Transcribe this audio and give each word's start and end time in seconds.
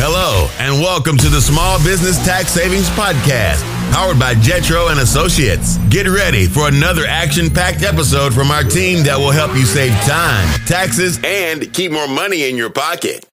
Hello, 0.00 0.48
and 0.60 0.80
welcome 0.80 1.18
to 1.18 1.28
the 1.28 1.40
Small 1.40 1.76
Business 1.82 2.24
Tax 2.24 2.52
Savings 2.52 2.88
Podcast, 2.90 3.64
powered 3.90 4.16
by 4.16 4.34
Jetro 4.36 4.92
and 4.92 5.00
Associates. 5.00 5.76
Get 5.88 6.06
ready 6.06 6.46
for 6.46 6.68
another 6.68 7.04
action-packed 7.04 7.82
episode 7.82 8.32
from 8.32 8.52
our 8.52 8.62
team 8.62 9.02
that 9.02 9.18
will 9.18 9.32
help 9.32 9.56
you 9.56 9.64
save 9.64 9.90
time, 10.02 10.46
taxes, 10.66 11.18
and 11.24 11.74
keep 11.74 11.90
more 11.90 12.06
money 12.06 12.48
in 12.48 12.56
your 12.56 12.70
pocket. 12.70 13.26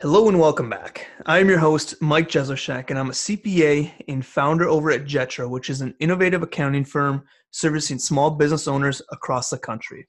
Hello 0.00 0.28
and 0.28 0.38
welcome 0.38 0.70
back. 0.70 1.08
I'm 1.26 1.48
your 1.48 1.58
host, 1.58 2.00
Mike 2.00 2.28
Jesowshek, 2.28 2.90
and 2.90 2.98
I'm 2.98 3.10
a 3.10 3.12
CPA 3.12 3.90
and 4.06 4.24
founder 4.24 4.68
over 4.68 4.92
at 4.92 5.04
Jetro, 5.04 5.50
which 5.50 5.68
is 5.68 5.80
an 5.80 5.96
innovative 5.98 6.44
accounting 6.44 6.84
firm 6.84 7.24
servicing 7.50 7.98
small 7.98 8.30
business 8.30 8.68
owners 8.68 9.02
across 9.10 9.50
the 9.50 9.58
country. 9.58 10.06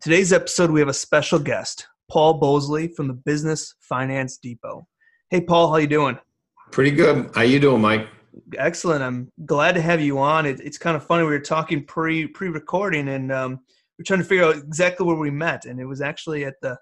Today's 0.00 0.32
episode, 0.32 0.72
we 0.72 0.80
have 0.80 0.88
a 0.88 0.92
special 0.92 1.38
guest, 1.38 1.86
Paul 2.10 2.40
Bosley 2.40 2.88
from 2.88 3.06
the 3.06 3.14
Business 3.14 3.72
Finance 3.78 4.38
Depot. 4.38 4.88
Hey, 5.28 5.40
Paul, 5.40 5.70
how 5.70 5.78
you 5.78 5.88
doing? 5.88 6.16
Pretty 6.70 6.92
good. 6.92 7.32
How 7.34 7.42
you 7.42 7.58
doing, 7.58 7.80
Mike? 7.80 8.06
Excellent. 8.56 9.02
I'm 9.02 9.28
glad 9.44 9.72
to 9.74 9.80
have 9.80 10.00
you 10.00 10.20
on. 10.20 10.46
It, 10.46 10.60
it's 10.60 10.78
kind 10.78 10.96
of 10.96 11.04
funny. 11.04 11.24
We 11.24 11.30
were 11.30 11.40
talking 11.40 11.84
pre 11.84 12.28
pre 12.28 12.48
recording, 12.48 13.08
and 13.08 13.32
um, 13.32 13.58
we're 13.98 14.04
trying 14.04 14.20
to 14.20 14.24
figure 14.24 14.44
out 14.44 14.54
exactly 14.54 15.04
where 15.04 15.16
we 15.16 15.32
met, 15.32 15.64
and 15.64 15.80
it 15.80 15.84
was 15.84 16.00
actually 16.00 16.44
at 16.44 16.54
the 16.62 16.78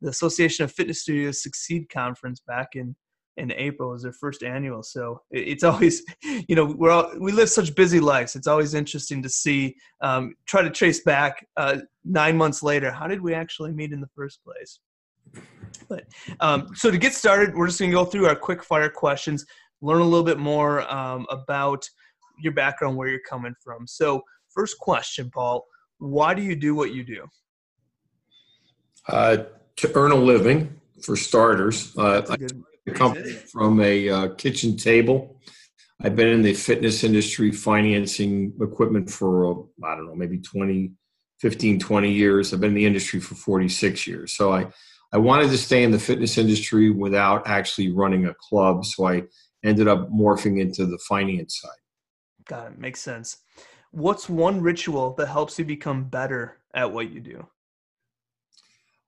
the 0.00 0.10
Association 0.10 0.64
of 0.64 0.70
Fitness 0.70 1.02
Studios 1.02 1.42
Succeed 1.42 1.88
conference 1.88 2.40
back 2.46 2.68
in 2.76 2.94
in 3.36 3.50
April. 3.54 3.90
It 3.90 3.94
was 3.94 4.02
their 4.04 4.12
first 4.12 4.44
annual, 4.44 4.84
so 4.84 5.20
it, 5.32 5.48
it's 5.48 5.64
always 5.64 6.04
you 6.22 6.54
know 6.54 6.66
we're 6.66 6.92
all, 6.92 7.10
we 7.18 7.32
live 7.32 7.50
such 7.50 7.74
busy 7.74 7.98
lives. 7.98 8.36
It's 8.36 8.46
always 8.46 8.74
interesting 8.74 9.24
to 9.24 9.28
see 9.28 9.74
um, 10.02 10.36
try 10.46 10.62
to 10.62 10.70
trace 10.70 11.02
back 11.02 11.44
uh, 11.56 11.78
nine 12.04 12.36
months 12.36 12.62
later. 12.62 12.92
How 12.92 13.08
did 13.08 13.20
we 13.20 13.34
actually 13.34 13.72
meet 13.72 13.92
in 13.92 14.00
the 14.00 14.10
first 14.14 14.44
place? 14.44 14.78
But 15.88 16.04
um, 16.40 16.68
so 16.74 16.90
to 16.90 16.98
get 16.98 17.14
started, 17.14 17.54
we're 17.54 17.66
just 17.66 17.78
going 17.78 17.90
to 17.90 17.96
go 17.96 18.04
through 18.04 18.26
our 18.26 18.36
quick 18.36 18.62
fire 18.62 18.90
questions, 18.90 19.46
learn 19.80 20.00
a 20.00 20.04
little 20.04 20.24
bit 20.24 20.38
more 20.38 20.90
um, 20.92 21.26
about 21.30 21.88
your 22.40 22.52
background, 22.52 22.96
where 22.96 23.08
you're 23.08 23.20
coming 23.28 23.54
from. 23.62 23.86
So, 23.86 24.22
first 24.50 24.78
question, 24.78 25.30
Paul, 25.32 25.64
why 25.98 26.34
do 26.34 26.42
you 26.42 26.54
do 26.54 26.74
what 26.74 26.92
you 26.92 27.04
do? 27.04 27.26
Uh, 29.08 29.38
to 29.76 29.96
earn 29.96 30.12
a 30.12 30.16
living, 30.16 30.78
for 31.02 31.16
starters. 31.16 31.96
Uh, 31.96 32.22
I 32.28 32.36
the 32.36 32.92
company 32.94 33.32
from 33.32 33.80
a 33.80 34.08
uh, 34.08 34.28
kitchen 34.34 34.76
table. 34.76 35.40
I've 36.02 36.16
been 36.16 36.28
in 36.28 36.42
the 36.42 36.54
fitness 36.54 37.04
industry 37.04 37.50
financing 37.50 38.52
equipment 38.60 39.10
for, 39.10 39.66
I 39.84 39.94
don't 39.96 40.06
know, 40.06 40.14
maybe 40.14 40.38
20, 40.38 40.92
15, 41.40 41.78
20 41.80 42.10
years. 42.10 42.52
I've 42.52 42.60
been 42.60 42.70
in 42.70 42.76
the 42.76 42.86
industry 42.86 43.20
for 43.20 43.34
46 43.34 44.06
years. 44.06 44.32
So 44.32 44.52
I, 44.52 44.66
I 45.12 45.18
wanted 45.18 45.50
to 45.50 45.58
stay 45.58 45.82
in 45.82 45.90
the 45.90 45.98
fitness 45.98 46.36
industry 46.36 46.90
without 46.90 47.46
actually 47.46 47.90
running 47.90 48.26
a 48.26 48.34
club. 48.34 48.84
So 48.84 49.06
I 49.06 49.22
ended 49.64 49.88
up 49.88 50.10
morphing 50.10 50.60
into 50.60 50.86
the 50.86 50.98
finance 50.98 51.60
side. 51.60 51.70
Got 52.46 52.72
it. 52.72 52.78
Makes 52.78 53.00
sense. 53.00 53.38
What's 53.90 54.28
one 54.28 54.60
ritual 54.60 55.14
that 55.14 55.28
helps 55.28 55.58
you 55.58 55.64
become 55.64 56.04
better 56.04 56.58
at 56.74 56.92
what 56.92 57.10
you 57.10 57.20
do? 57.20 57.46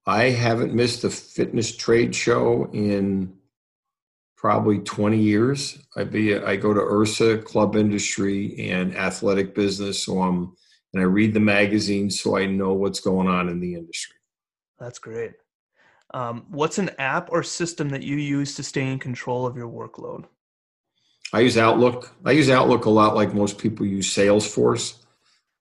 I 0.06 0.30
haven't 0.30 0.74
missed 0.74 1.04
a 1.04 1.10
fitness 1.10 1.76
trade 1.76 2.14
show 2.14 2.70
in 2.72 3.34
probably 4.36 4.78
20 4.78 5.18
years. 5.18 5.78
I 5.96 6.04
be 6.04 6.34
I 6.34 6.56
go 6.56 6.72
to 6.72 6.80
IHRSA 6.80 7.44
club 7.44 7.76
industry, 7.76 8.70
and 8.70 8.96
athletic 8.96 9.54
business. 9.54 10.04
So 10.04 10.22
I'm 10.22 10.56
and 10.92 11.02
I 11.02 11.04
read 11.04 11.34
the 11.34 11.40
magazines 11.40 12.20
so 12.20 12.36
I 12.36 12.46
know 12.46 12.72
what's 12.72 13.00
going 13.00 13.28
on 13.28 13.48
in 13.48 13.60
the 13.60 13.74
industry. 13.74 14.16
That's 14.78 14.98
great. 14.98 15.32
Um, 16.12 16.46
what's 16.48 16.78
an 16.78 16.90
app 16.98 17.30
or 17.30 17.42
system 17.42 17.90
that 17.90 18.02
you 18.02 18.16
use 18.16 18.54
to 18.56 18.62
stay 18.62 18.90
in 18.90 18.98
control 18.98 19.46
of 19.46 19.56
your 19.56 19.68
workload? 19.68 20.24
I 21.32 21.40
use 21.40 21.56
Outlook. 21.56 22.12
I 22.24 22.32
use 22.32 22.50
Outlook 22.50 22.86
a 22.86 22.90
lot, 22.90 23.14
like 23.14 23.32
most 23.32 23.58
people 23.58 23.86
use 23.86 24.12
Salesforce. 24.12 25.04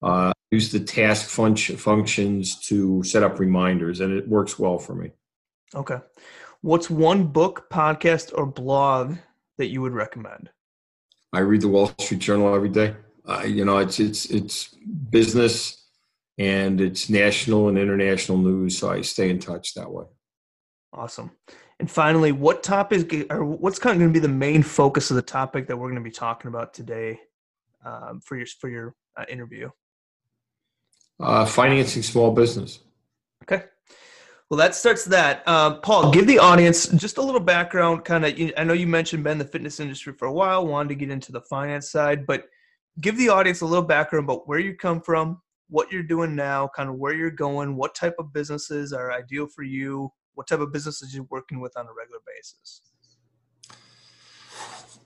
Uh, 0.02 0.32
I 0.32 0.34
use 0.52 0.72
the 0.72 0.80
task 0.80 1.30
function, 1.30 1.78
functions 1.78 2.60
to 2.68 3.04
set 3.04 3.24
up 3.24 3.40
reminders, 3.40 4.00
and 4.00 4.12
it 4.12 4.28
works 4.28 4.58
well 4.58 4.80
for 4.80 4.96
me. 4.96 5.12
Okay. 5.76 6.00
What's 6.62 6.90
one 6.90 7.28
book, 7.28 7.70
podcast, 7.72 8.32
or 8.34 8.46
blog 8.46 9.18
that 9.58 9.68
you 9.68 9.82
would 9.82 9.94
recommend? 9.94 10.50
I 11.32 11.40
read 11.40 11.62
the 11.62 11.68
Wall 11.68 11.92
Street 12.00 12.20
Journal 12.20 12.56
every 12.56 12.70
day. 12.70 12.96
Uh, 13.28 13.44
you 13.44 13.64
know, 13.64 13.78
it's 13.78 14.00
it's 14.00 14.26
it's 14.26 14.70
business 15.12 15.86
and 16.40 16.82
it's 16.82 17.10
national 17.10 17.70
and 17.70 17.78
international 17.78 18.40
news, 18.40 18.80
so 18.80 18.90
I 18.90 19.02
stay 19.02 19.30
in 19.30 19.38
touch 19.38 19.76
that 19.76 19.92
way. 19.92 20.06
Awesome. 20.92 21.32
And 21.80 21.90
finally, 21.90 22.32
what 22.32 22.64
topic 22.64 23.28
or 23.30 23.46
what's 23.46 23.80
kind 23.80 23.94
of 23.94 24.00
going 24.00 24.14
to 24.14 24.20
be 24.20 24.22
the 24.22 24.34
main 24.34 24.64
focus 24.64 25.12
of 25.12 25.16
the 25.16 25.22
topic 25.22 25.68
that 25.68 25.78
we're 25.78 25.88
going 25.88 26.04
to 26.04 26.10
be 26.10 26.12
talking 26.12 26.50
about 26.50 26.74
today 26.74 27.20
um, 27.86 28.20
for 28.22 28.38
your 28.38 28.48
for 28.60 28.70
your 28.70 28.96
uh, 29.16 29.26
interview? 29.30 29.70
Uh, 31.20 31.46
financing 31.46 32.02
small 32.02 32.32
business. 32.32 32.80
Okay. 33.44 33.66
Well, 34.50 34.58
that 34.58 34.74
starts 34.74 35.06
that. 35.06 35.44
Uh, 35.46 35.76
Paul, 35.76 36.12
give 36.12 36.26
the 36.26 36.40
audience 36.40 36.88
just 36.88 37.18
a 37.18 37.22
little 37.22 37.40
background. 37.40 38.04
Kind 38.04 38.26
of, 38.26 38.52
I 38.58 38.64
know 38.64 38.74
you 38.74 38.88
mentioned 38.88 39.24
been 39.24 39.34
in 39.34 39.38
the 39.38 39.46
fitness 39.46 39.80
industry 39.80 40.14
for 40.14 40.26
a 40.26 40.34
while, 40.34 40.66
wanted 40.66 40.90
to 40.90 40.96
get 40.96 41.12
into 41.12 41.32
the 41.32 41.42
finance 41.42 41.92
side, 41.92 42.26
but 42.26 42.46
give 43.00 43.16
the 43.16 43.30
audience 43.30 43.62
a 43.62 43.66
little 43.66 43.86
background 43.86 44.24
about 44.24 44.48
where 44.48 44.58
you 44.58 44.76
come 44.76 45.02
from, 45.02 45.40
what 45.70 45.92
you're 45.92 46.02
doing 46.02 46.36
now, 46.36 46.68
kind 46.76 46.90
of 46.90 46.96
where 46.96 47.14
you're 47.14 47.30
going, 47.30 47.76
what 47.76 47.94
type 47.94 48.16
of 48.18 48.34
businesses 48.34 48.92
are 48.92 49.12
ideal 49.12 49.46
for 49.46 49.62
you, 49.62 50.12
what 50.36 50.48
type 50.48 50.60
of 50.60 50.72
businesses 50.72 51.14
you're 51.14 51.28
working 51.30 51.60
with 51.60 51.76
on 51.78 51.86
a 51.86 51.94
regular 51.94 52.20
basis. 52.26 52.82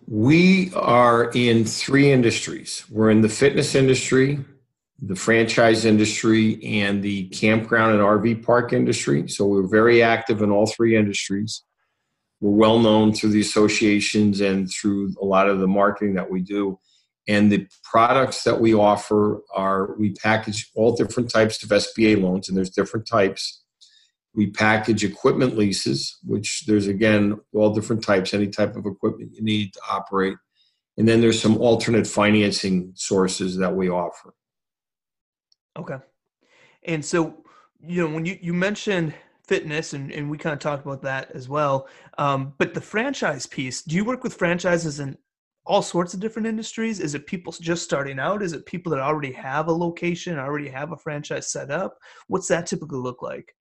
We 0.08 0.74
are 0.74 1.32
in 1.34 1.66
three 1.66 2.12
industries. 2.12 2.86
We're 2.90 3.10
in 3.10 3.22
the 3.22 3.30
fitness 3.30 3.74
industry, 3.74 4.44
the 5.02 5.16
franchise 5.16 5.86
industry 5.86 6.64
and 6.64 7.02
the 7.02 7.30
campground 7.30 7.94
and 7.94 8.02
RV 8.02 8.46
park 8.46 8.74
industry. 8.74 9.28
So 9.28 9.46
we're 9.46 9.68
very 9.68 10.04
active 10.04 10.42
in 10.42 10.52
all 10.52 10.66
three 10.66 10.96
industries. 10.96 11.64
We're 12.42 12.52
well 12.52 12.80
known 12.80 13.14
through 13.14 13.32
the 13.32 13.42
associations 13.42 14.42
and 14.42 14.70
through 14.70 15.14
a 15.22 15.26
lot 15.26 15.50
of 15.50 15.60
the 15.60 15.68
marketing 15.68 16.16
that 16.16 16.30
we 16.30 16.42
do. 16.42 16.80
And 17.28 17.50
the 17.50 17.68
products 17.84 18.44
that 18.44 18.60
we 18.60 18.74
offer 18.74 19.42
are 19.56 19.96
we 19.98 20.12
package 20.12 20.70
all 20.76 20.96
different 20.96 21.30
types 21.30 21.64
of 21.64 21.70
SBA 21.70 22.22
loans, 22.22 22.50
and 22.50 22.58
there's 22.58 22.70
different 22.70 23.08
types. 23.08 23.63
We 24.36 24.48
package 24.48 25.04
equipment 25.04 25.58
leases, 25.58 26.18
which 26.24 26.66
there's 26.66 26.88
again 26.88 27.40
all 27.54 27.74
different 27.74 28.04
types, 28.04 28.34
any 28.34 28.48
type 28.48 28.76
of 28.76 28.86
equipment 28.86 29.32
you 29.34 29.44
need 29.44 29.74
to 29.74 29.80
operate. 29.90 30.38
And 30.98 31.08
then 31.08 31.22
there's 31.22 31.42
some 31.42 31.58
alternate 31.58 32.08
financing 32.08 32.92
sources 32.96 33.58
that 33.58 33.76
we 33.76 33.90
offer. 33.90 34.34
Okay. 35.78 35.98
And 36.86 37.04
so, 37.04 37.44
you 37.80 38.02
know, 38.08 38.14
when 38.14 38.26
you, 38.26 38.38
you 38.42 38.54
mentioned 38.54 39.14
fitness 39.48 39.94
and, 39.94 40.12
and 40.12 40.30
we 40.30 40.38
kind 40.38 40.54
of 40.54 40.60
talked 40.60 40.86
about 40.86 41.02
that 41.02 41.32
as 41.32 41.50
well. 41.50 41.88
Um, 42.18 42.54
but 42.58 42.74
the 42.74 42.82
franchise 42.82 43.46
piece, 43.46 43.82
do 43.82 43.96
you 43.96 44.06
work 44.06 44.24
with 44.24 44.36
franchises 44.36 45.00
in 45.00 45.18
all 45.66 45.82
sorts 45.82 46.14
of 46.14 46.20
different 46.20 46.48
industries? 46.48 47.00
Is 47.00 47.16
it 47.16 47.26
people 47.26 47.54
just 47.54 47.84
starting 47.84 48.20
out? 48.20 48.44
Is 48.44 48.54
it 48.54 48.66
people 48.66 48.92
that 48.92 49.00
already 49.00 49.32
have 49.32 49.68
a 49.68 49.74
location, 49.74 50.38
already 50.38 50.70
have 50.70 50.92
a 50.92 50.98
franchise 50.98 51.52
set 51.52 51.72
up? 51.72 51.98
What's 52.28 52.48
that 52.50 52.68
typically 52.68 53.00
look 53.00 53.22
like? 53.22 53.54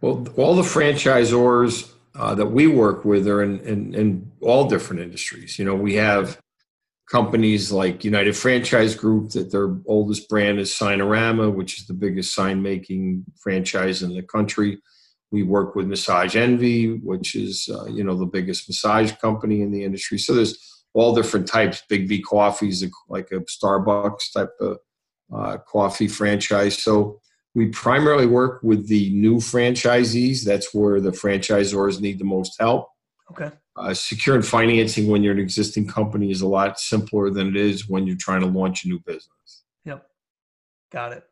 Well, 0.00 0.26
all 0.36 0.54
the 0.54 0.62
franchisors 0.62 1.92
uh, 2.14 2.34
that 2.34 2.46
we 2.46 2.66
work 2.66 3.04
with 3.04 3.26
are 3.28 3.42
in, 3.42 3.60
in, 3.60 3.94
in 3.94 4.32
all 4.40 4.68
different 4.68 5.02
industries. 5.02 5.58
You 5.58 5.64
know, 5.64 5.74
we 5.74 5.94
have 5.94 6.38
companies 7.10 7.70
like 7.70 8.04
United 8.04 8.36
Franchise 8.36 8.94
Group 8.94 9.30
that 9.30 9.50
their 9.52 9.76
oldest 9.86 10.28
brand 10.28 10.58
is 10.58 10.72
Signarama, 10.72 11.54
which 11.54 11.78
is 11.78 11.86
the 11.86 11.94
biggest 11.94 12.34
sign 12.34 12.62
making 12.62 13.24
franchise 13.40 14.02
in 14.02 14.14
the 14.14 14.22
country. 14.22 14.78
We 15.30 15.42
work 15.42 15.74
with 15.74 15.86
Massage 15.86 16.36
Envy, 16.36 16.98
which 16.98 17.34
is 17.34 17.68
uh, 17.72 17.86
you 17.86 18.04
know 18.04 18.16
the 18.16 18.26
biggest 18.26 18.68
massage 18.68 19.12
company 19.12 19.60
in 19.60 19.72
the 19.72 19.82
industry. 19.84 20.18
So 20.18 20.34
there's 20.34 20.84
all 20.94 21.14
different 21.14 21.48
types. 21.48 21.82
Biggby 21.90 22.22
Coffees, 22.22 22.84
like 23.08 23.30
a 23.32 23.40
Starbucks 23.40 24.32
type 24.32 24.52
of 24.60 24.78
uh, 25.34 25.58
coffee 25.58 26.08
franchise. 26.08 26.80
So 26.82 27.20
we 27.56 27.68
primarily 27.68 28.26
work 28.26 28.62
with 28.62 28.86
the 28.86 29.10
new 29.14 29.36
franchisees. 29.36 30.44
That's 30.44 30.74
where 30.74 31.00
the 31.00 31.10
franchisors 31.10 32.02
need 32.02 32.18
the 32.18 32.24
most 32.24 32.54
help. 32.60 32.90
Okay. 33.30 33.50
Uh, 33.76 33.94
securing 33.94 34.42
financing 34.42 35.08
when 35.08 35.22
you're 35.22 35.32
an 35.32 35.40
existing 35.40 35.88
company 35.88 36.30
is 36.30 36.42
a 36.42 36.46
lot 36.46 36.78
simpler 36.78 37.30
than 37.30 37.48
it 37.48 37.56
is 37.56 37.88
when 37.88 38.06
you're 38.06 38.18
trying 38.20 38.42
to 38.42 38.46
launch 38.46 38.84
a 38.84 38.88
new 38.88 39.00
business. 39.00 39.64
Yep. 39.86 40.06
Got 40.92 41.12
it. 41.12 41.24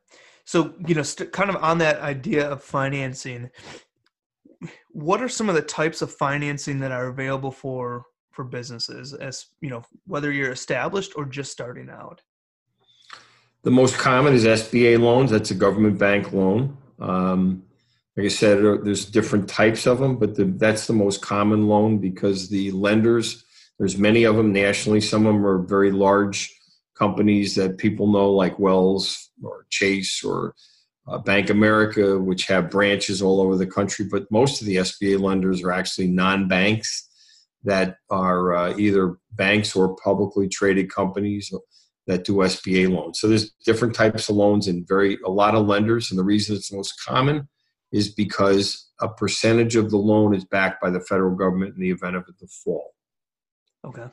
So, 0.47 0.73
you 0.87 0.95
know, 0.95 1.03
st- 1.03 1.31
kind 1.31 1.51
of 1.51 1.57
on 1.57 1.77
that 1.79 2.01
idea 2.01 2.49
of 2.49 2.63
financing, 2.63 3.51
what 4.93 5.23
are 5.23 5.29
some 5.29 5.51
of 5.51 5.55
the 5.55 5.63
types 5.63 6.01
of 6.01 6.11
financing 6.11 6.81
that 6.81 6.91
are 6.91 7.09
available 7.09 7.51
for 7.51 8.05
for 8.33 8.45
businesses 8.45 9.13
as, 9.13 9.47
you 9.61 9.69
know, 9.69 9.83
whether 10.07 10.33
you're 10.33 10.53
established 10.53 11.13
or 11.17 11.27
just 11.27 11.53
starting 11.53 11.91
out? 11.91 12.23
The 13.65 13.71
most 13.71 13.97
common 13.97 14.35
is 14.35 14.45
SBA 14.45 15.01
loans. 15.01 15.31
That's 15.31 15.51
a 15.51 15.55
government 15.55 15.99
bank 15.99 16.35
loan. 16.35 16.77
Um, 16.99 17.63
like 18.15 18.27
I 18.27 18.29
said, 18.29 18.59
there's 18.59 19.07
different 19.07 19.49
types 19.49 19.87
of 19.87 19.99
them, 19.99 20.17
but 20.17 20.35
the, 20.35 20.45
that's 20.45 20.87
the 20.87 20.93
most 20.93 21.23
common 21.23 21.67
loan 21.67 21.97
because 21.99 22.51
the 22.51 22.71
lenders, 22.73 23.43
there's 23.79 23.97
many 23.97 24.25
of 24.25 24.37
them 24.37 24.53
nationally. 24.53 25.01
Some 25.01 25.27
of 25.27 25.35
them 25.35 25.47
are 25.47 25.63
very 25.63 25.91
large 25.91 26.55
companies 26.95 27.55
that 27.55 27.79
people 27.79 28.07
know, 28.07 28.31
like 28.31 28.59
Wells 28.59 29.31
or 29.43 29.65
Chase 29.71 30.23
or 30.23 30.55
uh, 31.09 31.17
Bank 31.19 31.49
America, 31.49 32.19
which 32.19 32.47
have 32.47 32.71
branches 32.71 33.23
all 33.23 33.41
over 33.41 33.57
the 33.57 33.67
country. 33.67 34.07
But 34.11 34.31
most 34.31 34.61
of 34.61 34.67
the 34.67 34.77
SBA 34.77 35.19
lenders 35.19 35.63
are 35.63 35.73
actually 35.73 36.09
non 36.09 36.49
banks 36.49 37.09
that 37.65 37.97
are 38.11 38.55
uh, 38.55 38.77
either 38.77 39.17
banks 39.33 39.75
or 39.75 39.97
publicly 39.97 40.51
traded 40.51 40.91
companies 40.91 41.51
that 42.07 42.25
do 42.25 42.35
SBA 42.35 42.91
loans. 42.91 43.21
So 43.21 43.29
there's 43.29 43.53
different 43.65 43.95
types 43.95 44.29
of 44.29 44.37
loans 44.37 44.69
and 44.69 44.87
very 44.87 45.19
a 45.25 45.31
lot 45.31 45.55
of 45.55 45.67
lenders. 45.67 46.11
And 46.11 46.19
the 46.19 46.25
reason 46.25 46.55
it's 46.55 46.73
most 46.73 47.03
common 47.05 47.49
is 47.93 48.13
because 48.13 48.91
a 49.01 49.09
percentage 49.09 49.77
of 49.77 49.91
the 49.91 49.97
loan 49.97 50.35
is 50.35 50.45
backed 50.45 50.83
by 50.83 50.91
the 50.91 51.01
federal 51.01 51.35
government 51.35 51.75
in 51.75 51.81
the 51.81 51.91
event 51.91 52.17
of 52.17 52.25
a 52.29 52.33
default. 52.33 52.93
Okay. 53.87 54.07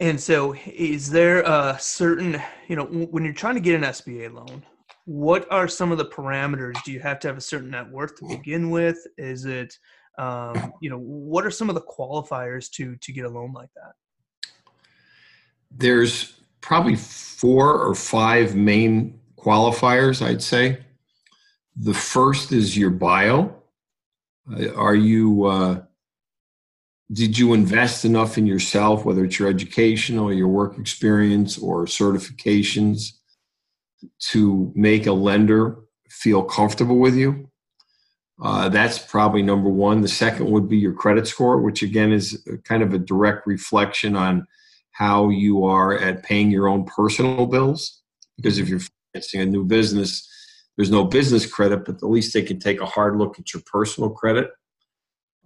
And 0.00 0.20
so, 0.20 0.54
is 0.66 1.08
there 1.08 1.42
a 1.42 1.76
certain, 1.78 2.42
you 2.68 2.74
know, 2.74 2.84
when 2.84 3.24
you're 3.24 3.32
trying 3.32 3.54
to 3.54 3.60
get 3.60 3.76
an 3.76 3.82
SBA 3.82 4.32
loan, 4.32 4.64
what 5.04 5.50
are 5.52 5.68
some 5.68 5.92
of 5.92 5.98
the 5.98 6.04
parameters? 6.04 6.82
Do 6.84 6.92
you 6.92 7.00
have 7.00 7.20
to 7.20 7.28
have 7.28 7.36
a 7.36 7.40
certain 7.40 7.70
net 7.70 7.88
worth 7.90 8.16
to 8.16 8.26
begin 8.26 8.70
with? 8.70 8.98
Is 9.16 9.44
it, 9.44 9.78
um, 10.18 10.72
you 10.80 10.90
know, 10.90 10.98
what 10.98 11.46
are 11.46 11.50
some 11.50 11.68
of 11.68 11.76
the 11.76 11.82
qualifiers 11.82 12.70
to 12.72 12.96
to 12.96 13.12
get 13.12 13.24
a 13.24 13.28
loan 13.28 13.52
like 13.52 13.70
that? 13.76 13.92
There's 15.76 16.32
probably 16.60 16.96
four 16.96 17.78
or 17.78 17.94
five 17.94 18.54
main 18.54 19.18
qualifiers, 19.36 20.24
I'd 20.24 20.42
say. 20.42 20.78
The 21.76 21.94
first 21.94 22.52
is 22.52 22.76
your 22.76 22.90
bio. 22.90 23.54
Uh, 24.50 24.72
are 24.74 24.94
you, 24.94 25.44
uh, 25.44 25.82
did 27.12 27.38
you 27.38 27.52
invest 27.52 28.04
enough 28.04 28.38
in 28.38 28.46
yourself, 28.46 29.04
whether 29.04 29.24
it's 29.24 29.38
your 29.38 29.48
education 29.48 30.18
or 30.18 30.32
your 30.32 30.48
work 30.48 30.78
experience 30.78 31.58
or 31.58 31.84
certifications, 31.86 33.12
to 34.30 34.72
make 34.74 35.06
a 35.06 35.12
lender 35.12 35.78
feel 36.08 36.42
comfortable 36.42 36.98
with 36.98 37.14
you? 37.14 37.50
Uh, 38.42 38.68
that's 38.68 38.98
probably 38.98 39.42
number 39.42 39.68
one. 39.68 40.00
The 40.00 40.08
second 40.08 40.50
would 40.50 40.68
be 40.68 40.76
your 40.76 40.92
credit 40.92 41.26
score, 41.26 41.60
which 41.60 41.82
again 41.82 42.12
is 42.12 42.46
kind 42.64 42.82
of 42.82 42.92
a 42.92 42.98
direct 42.98 43.46
reflection 43.46 44.16
on 44.16 44.46
how 44.94 45.28
you 45.28 45.64
are 45.64 45.98
at 45.98 46.22
paying 46.22 46.50
your 46.50 46.68
own 46.68 46.84
personal 46.84 47.46
bills. 47.46 48.00
Because 48.36 48.58
if 48.58 48.68
you're 48.68 48.80
financing 49.12 49.40
a 49.40 49.46
new 49.46 49.64
business, 49.64 50.28
there's 50.76 50.90
no 50.90 51.04
business 51.04 51.46
credit, 51.46 51.84
but 51.84 51.96
at 51.96 52.02
least 52.02 52.32
they 52.32 52.42
can 52.42 52.58
take 52.58 52.80
a 52.80 52.86
hard 52.86 53.16
look 53.16 53.38
at 53.38 53.52
your 53.52 53.62
personal 53.66 54.10
credit. 54.10 54.50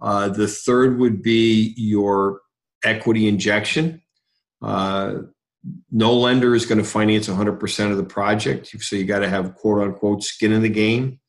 Uh, 0.01 0.29
the 0.29 0.47
third 0.47 0.99
would 0.99 1.21
be 1.21 1.73
your 1.77 2.41
equity 2.83 3.27
injection. 3.27 4.01
Uh, 4.61 5.15
no 5.91 6.13
lender 6.13 6.55
is 6.55 6.65
going 6.65 6.77
to 6.77 6.83
finance 6.83 7.27
100% 7.27 7.91
of 7.91 7.97
the 7.97 8.03
project, 8.03 8.67
so 8.67 8.95
you 8.95 9.03
got 9.03 9.19
to 9.19 9.29
have 9.29 9.55
quote 9.55 9.81
unquote 9.81 10.23
skin 10.23 10.53
in 10.53 10.61
the 10.61 10.69
game. 10.69 11.19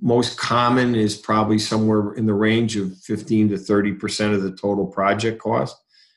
Most 0.00 0.38
common 0.38 0.94
is 0.94 1.16
probably 1.16 1.58
somewhere 1.58 2.12
in 2.14 2.26
the 2.26 2.34
range 2.34 2.76
of 2.76 2.98
15 2.98 3.50
to 3.50 3.54
30% 3.54 4.34
of 4.34 4.42
the 4.42 4.50
total 4.50 4.86
project 4.86 5.40
cost. 5.40 5.76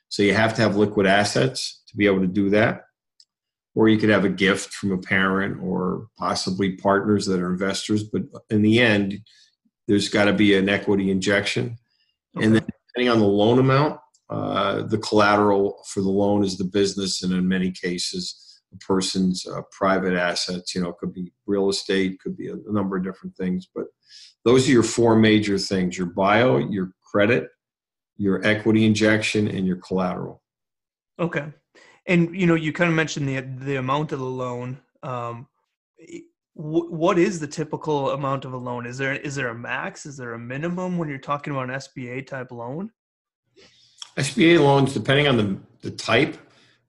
So 0.09 0.23
you 0.23 0.33
have 0.33 0.53
to 0.55 0.61
have 0.61 0.75
liquid 0.75 1.05
assets 1.07 1.83
to 1.87 1.97
be 1.97 2.05
able 2.05 2.21
to 2.21 2.27
do 2.27 2.49
that 2.51 2.83
or 3.75 3.87
you 3.87 3.97
could 3.97 4.09
have 4.09 4.25
a 4.25 4.29
gift 4.29 4.73
from 4.73 4.91
a 4.91 4.97
parent 4.97 5.57
or 5.61 6.07
possibly 6.17 6.73
partners 6.73 7.25
that 7.25 7.39
are 7.39 7.51
investors. 7.51 8.03
But 8.03 8.23
in 8.49 8.61
the 8.61 8.79
end, 8.79 9.19
there's 9.87 10.09
got 10.09 10.25
to 10.25 10.33
be 10.33 10.55
an 10.55 10.69
equity 10.69 11.09
injection. 11.09 11.77
Okay. 12.35 12.45
And 12.45 12.55
then 12.55 12.65
depending 12.87 13.09
on 13.09 13.19
the 13.19 13.25
loan 13.25 13.59
amount, 13.59 13.99
uh, 14.29 14.83
the 14.83 14.97
collateral 14.97 15.83
for 15.87 16.01
the 16.01 16.09
loan 16.09 16.43
is 16.43 16.57
the 16.57 16.65
business, 16.65 17.23
and 17.23 17.33
in 17.33 17.47
many 17.47 17.71
cases, 17.71 18.61
a 18.73 18.77
person's 18.77 19.47
uh, 19.47 19.61
private 19.71 20.13
assets. 20.13 20.75
You 20.75 20.83
know, 20.83 20.89
it 20.89 20.97
could 20.99 21.13
be 21.13 21.31
real 21.47 21.69
estate, 21.69 22.19
could 22.21 22.37
be 22.37 22.49
a, 22.49 22.53
a 22.53 22.71
number 22.71 22.97
of 22.97 23.03
different 23.03 23.35
things. 23.35 23.67
But 23.73 23.85
those 24.45 24.67
are 24.67 24.71
your 24.71 24.83
four 24.83 25.15
major 25.15 25.57
things: 25.57 25.97
your 25.97 26.07
bio, 26.07 26.57
your 26.57 26.91
credit, 27.01 27.47
your 28.19 28.45
equity 28.45 28.85
injection, 28.85 29.47
and 29.47 29.65
your 29.65 29.77
collateral. 29.77 30.43
Okay. 31.17 31.45
And 32.05 32.35
you 32.35 32.45
know, 32.45 32.55
you 32.55 32.73
kind 32.73 32.89
of 32.89 32.95
mentioned 32.95 33.27
the 33.27 33.39
the 33.65 33.77
amount 33.77 34.11
of 34.11 34.19
the 34.19 34.25
loan. 34.25 34.77
Um, 35.01 35.47
w- 36.55 36.91
what 36.91 37.17
is 37.17 37.39
the 37.39 37.47
typical 37.47 38.11
amount 38.11 38.43
of 38.43 38.53
a 38.53 38.57
loan? 38.57 38.85
Is 38.85 38.97
there 38.97 39.13
is 39.13 39.35
there 39.35 39.47
a 39.47 39.55
max? 39.55 40.05
Is 40.05 40.17
there 40.17 40.33
a 40.33 40.39
minimum 40.39 40.97
when 40.97 41.07
you're 41.07 41.17
talking 41.17 41.53
about 41.53 41.69
an 41.69 41.75
SBA 41.75 42.27
type 42.27 42.51
loan? 42.51 42.91
SBA 44.17 44.59
loans, 44.59 44.93
depending 44.93 45.27
on 45.27 45.37
the 45.37 45.57
the 45.81 45.91
type, 45.91 46.37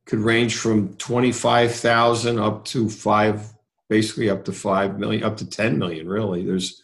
could 0.06 0.18
range 0.18 0.56
from 0.56 0.94
twenty 0.94 1.30
five 1.30 1.72
thousand 1.72 2.40
up 2.40 2.64
to 2.66 2.90
five, 2.90 3.52
basically 3.88 4.28
up 4.28 4.44
to 4.46 4.52
five 4.52 4.98
million, 4.98 5.22
up 5.22 5.36
to 5.36 5.48
ten 5.48 5.78
million. 5.78 6.08
Really, 6.08 6.44
there's 6.44 6.82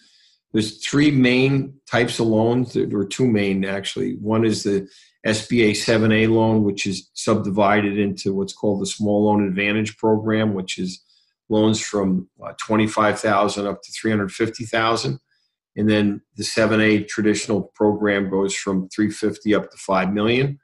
there's 0.56 0.82
three 0.82 1.10
main 1.10 1.74
types 1.86 2.18
of 2.18 2.28
loans. 2.28 2.72
There 2.72 2.98
are 2.98 3.04
two 3.04 3.26
main 3.26 3.66
actually. 3.66 4.14
One 4.22 4.42
is 4.42 4.62
the 4.62 4.88
SBA 5.26 5.72
7A 5.72 6.30
loan, 6.30 6.64
which 6.64 6.86
is 6.86 7.10
subdivided 7.12 7.98
into 7.98 8.32
what's 8.32 8.54
called 8.54 8.80
the 8.80 8.86
Small 8.86 9.26
Loan 9.26 9.46
Advantage 9.46 9.98
Program, 9.98 10.54
which 10.54 10.78
is 10.78 11.04
loans 11.50 11.78
from 11.78 12.30
uh, 12.42 12.54
25,000 12.58 13.66
up 13.66 13.82
to 13.82 13.92
350,000. 13.92 15.20
And 15.76 15.90
then 15.90 16.22
the 16.36 16.42
7A 16.42 17.06
traditional 17.06 17.64
program 17.74 18.30
goes 18.30 18.54
from 18.54 18.88
350 18.88 19.54
up 19.54 19.70
to 19.70 19.76
5 19.76 20.10
million. 20.14 20.58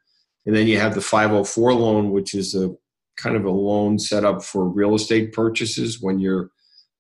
And 0.47 0.57
then 0.57 0.69
you 0.69 0.79
have 0.79 0.95
the 0.95 1.03
504 1.03 1.75
loan, 1.75 2.13
which 2.13 2.33
is 2.33 2.55
a 2.55 2.71
kind 3.19 3.37
of 3.37 3.45
a 3.45 3.51
loan 3.51 3.99
set 3.99 4.25
up 4.25 4.43
for 4.43 4.67
real 4.67 4.95
estate 4.95 5.35
purchases 5.35 6.01
when 6.01 6.19
you're 6.19 6.49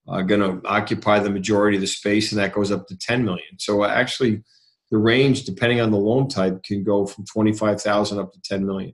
uh, 0.08 0.22
going 0.22 0.40
to 0.40 0.66
occupy 0.68 1.18
the 1.18 1.30
majority 1.30 1.76
of 1.76 1.80
the 1.80 1.86
space, 1.86 2.32
and 2.32 2.40
that 2.40 2.52
goes 2.52 2.72
up 2.72 2.86
to 2.88 2.96
10 2.96 3.24
million. 3.24 3.58
So 3.58 3.84
actually, 3.84 4.42
the 4.90 4.98
range, 4.98 5.44
depending 5.44 5.80
on 5.80 5.90
the 5.90 5.98
loan 5.98 6.28
type, 6.28 6.62
can 6.62 6.82
go 6.82 7.06
from 7.06 7.24
25,000 7.26 8.18
up 8.18 8.32
to 8.32 8.40
10 8.42 8.66
million. 8.66 8.92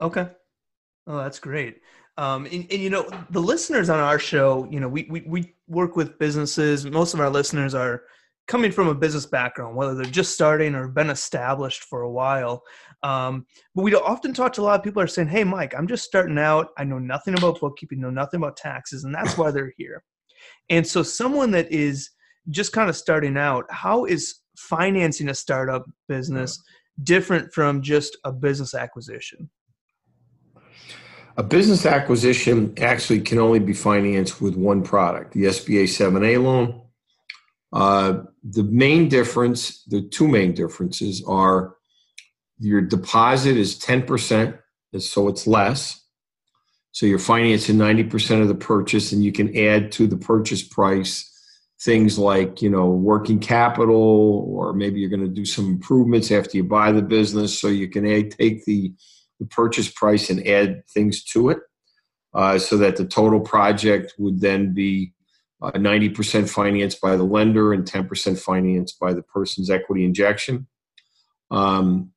Okay. 0.00 0.28
Oh, 1.06 1.16
that's 1.16 1.38
great. 1.38 1.80
Um, 2.16 2.44
and, 2.46 2.66
and, 2.70 2.80
you 2.80 2.90
know, 2.90 3.08
the 3.30 3.40
listeners 3.40 3.88
on 3.88 3.98
our 3.98 4.18
show, 4.18 4.68
you 4.70 4.78
know, 4.78 4.88
we, 4.88 5.06
we, 5.10 5.22
we 5.26 5.54
work 5.68 5.96
with 5.96 6.18
businesses. 6.18 6.84
Most 6.84 7.14
of 7.14 7.20
our 7.20 7.30
listeners 7.30 7.74
are 7.74 8.02
coming 8.46 8.72
from 8.72 8.88
a 8.88 8.94
business 8.94 9.26
background, 9.26 9.76
whether 9.76 9.94
they're 9.94 10.04
just 10.04 10.34
starting 10.34 10.74
or 10.74 10.88
been 10.88 11.08
established 11.08 11.84
for 11.84 12.02
a 12.02 12.10
while. 12.10 12.62
Um, 13.02 13.46
but 13.74 13.82
we 13.82 13.94
often 13.94 14.34
talk 14.34 14.52
to 14.54 14.60
a 14.60 14.62
lot 14.62 14.78
of 14.78 14.84
people 14.84 15.00
are 15.00 15.06
saying, 15.06 15.28
Hey, 15.28 15.44
Mike, 15.44 15.74
I'm 15.76 15.86
just 15.86 16.04
starting 16.04 16.38
out. 16.38 16.68
I 16.76 16.84
know 16.84 16.98
nothing 16.98 17.34
about 17.34 17.60
bookkeeping, 17.60 18.00
know 18.00 18.10
nothing 18.10 18.38
about 18.38 18.56
taxes. 18.56 19.04
And 19.04 19.14
that's 19.14 19.38
why 19.38 19.50
they're 19.50 19.72
here. 19.78 20.02
And 20.68 20.86
so 20.86 21.02
someone 21.02 21.50
that 21.52 21.70
is 21.70 22.10
just 22.48 22.72
kind 22.72 22.88
of 22.88 22.96
starting 22.96 23.36
out, 23.36 23.64
how 23.70 24.04
is 24.04 24.36
financing 24.56 25.28
a 25.28 25.34
startup 25.34 25.84
business 26.08 26.60
different 27.02 27.52
from 27.52 27.82
just 27.82 28.16
a 28.24 28.32
business 28.32 28.74
acquisition? 28.74 29.50
A 31.36 31.42
business 31.42 31.86
acquisition 31.86 32.74
actually 32.78 33.20
can 33.20 33.38
only 33.38 33.60
be 33.60 33.72
financed 33.72 34.42
with 34.42 34.56
one 34.56 34.82
product, 34.82 35.32
the 35.32 35.44
SBA 35.44 35.84
7A 35.84 36.42
loan. 36.42 36.82
Uh, 37.72 38.24
the 38.42 38.64
main 38.64 39.08
difference, 39.08 39.84
the 39.84 40.02
two 40.02 40.26
main 40.26 40.52
differences 40.52 41.22
are 41.26 41.76
your 42.58 42.80
deposit 42.80 43.56
is 43.56 43.78
10%, 43.78 44.58
so 44.98 45.28
it's 45.28 45.46
less. 45.46 45.99
So 46.92 47.06
you're 47.06 47.18
financing 47.18 47.76
90% 47.76 48.42
of 48.42 48.48
the 48.48 48.54
purchase, 48.54 49.12
and 49.12 49.24
you 49.24 49.32
can 49.32 49.56
add 49.56 49.92
to 49.92 50.06
the 50.06 50.16
purchase 50.16 50.62
price 50.62 51.30
things 51.82 52.18
like 52.18 52.60
you 52.60 52.68
know 52.68 52.88
working 52.88 53.38
capital 53.38 54.44
or 54.48 54.74
maybe 54.74 55.00
you're 55.00 55.08
going 55.08 55.24
to 55.24 55.28
do 55.28 55.46
some 55.46 55.66
improvements 55.66 56.30
after 56.30 56.56
you 56.56 56.64
buy 56.64 56.92
the 56.92 57.02
business. 57.02 57.58
So 57.58 57.68
you 57.68 57.88
can 57.88 58.06
add, 58.06 58.32
take 58.32 58.64
the, 58.64 58.92
the 59.38 59.46
purchase 59.46 59.88
price 59.90 60.30
and 60.30 60.46
add 60.46 60.86
things 60.88 61.24
to 61.24 61.50
it 61.50 61.58
uh, 62.34 62.58
so 62.58 62.76
that 62.78 62.96
the 62.96 63.06
total 63.06 63.40
project 63.40 64.14
would 64.18 64.40
then 64.40 64.74
be 64.74 65.12
uh, 65.62 65.72
90% 65.72 66.48
financed 66.48 67.00
by 67.00 67.16
the 67.16 67.22
lender 67.22 67.72
and 67.72 67.84
10% 67.84 68.38
financed 68.38 68.98
by 69.00 69.12
the 69.12 69.22
person's 69.22 69.70
equity 69.70 70.04
injection. 70.04 70.66
Um, 71.50 72.12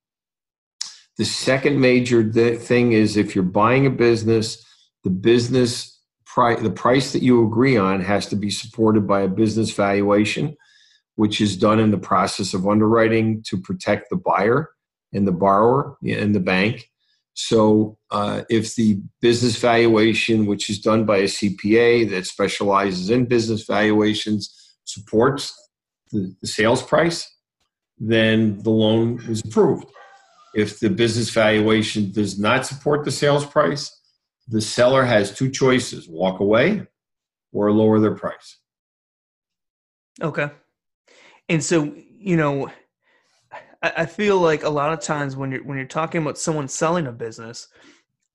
the 1.18 1.26
second 1.26 1.80
major 1.80 2.24
thing 2.56 2.94
is 2.94 3.18
if 3.18 3.36
you're 3.36 3.44
buying 3.44 3.86
a 3.86 3.92
business 3.92 4.64
the 5.04 5.10
business 5.10 6.00
pri- 6.26 6.56
the 6.56 6.72
price 6.72 7.14
that 7.14 7.22
you 7.22 7.46
agree 7.46 7.78
on 7.78 8.02
has 8.02 8.28
to 8.28 8.36
be 8.36 8.50
supported 8.50 9.08
by 9.08 9.22
a 9.22 9.28
business 9.28 9.72
valuation, 9.72 10.56
which 11.16 11.42
is 11.42 11.58
done 11.58 11.80
in 11.80 11.92
the 11.92 11.98
process 11.98 12.54
of 12.54 12.68
underwriting 12.68 13.44
to 13.48 13.58
protect 13.58 14.10
the 14.10 14.16
buyer 14.16 14.72
and 15.14 15.28
the 15.28 15.32
borrower 15.32 15.98
and 16.06 16.34
the 16.34 16.40
bank. 16.40 16.90
So 17.36 17.98
uh, 18.12 18.44
if 18.50 18.76
the 18.76 19.02
business 19.22 19.58
valuation, 19.58 20.46
which 20.46 20.70
is 20.70 20.80
done 20.80 21.06
by 21.06 21.18
a 21.18 21.24
CPA 21.24 22.10
that 22.12 22.28
specializes 22.28 23.10
in 23.10 23.26
business 23.26 23.66
valuations, 23.66 24.76
supports 24.86 25.54
the, 26.12 26.36
the 26.42 26.48
sales 26.48 26.82
price, 26.82 27.30
then 27.98 28.62
the 28.62 28.70
loan 28.70 29.20
is 29.30 29.42
approved. 29.46 29.88
If 30.56 30.80
the 30.80 30.90
business 30.90 31.30
valuation 31.30 32.12
does 32.12 32.40
not 32.40 32.66
support 32.66 33.06
the 33.06 33.12
sales 33.12 33.46
price, 33.46 34.00
the 34.48 34.62
seller 34.62 35.04
has 35.04 35.36
two 35.36 35.50
choices 35.50 36.08
walk 36.08 36.40
away 36.40 36.86
or 37.52 37.72
lower 37.72 38.00
their 38.00 38.16
price. 38.16 38.58
Okay. 40.22 40.50
And 41.50 41.64
so, 41.64 41.96
you 42.18 42.38
know, 42.38 42.70
I 43.82 44.06
feel 44.06 44.40
like 44.40 44.64
a 44.64 44.70
lot 44.70 44.94
of 44.94 45.02
times 45.02 45.36
when 45.36 45.52
you're 45.52 45.64
when 45.64 45.78
you're 45.78 45.86
talking 45.86 46.22
about 46.22 46.38
someone 46.38 46.70
selling 46.70 47.08
a 47.08 47.12
business, 47.12 47.68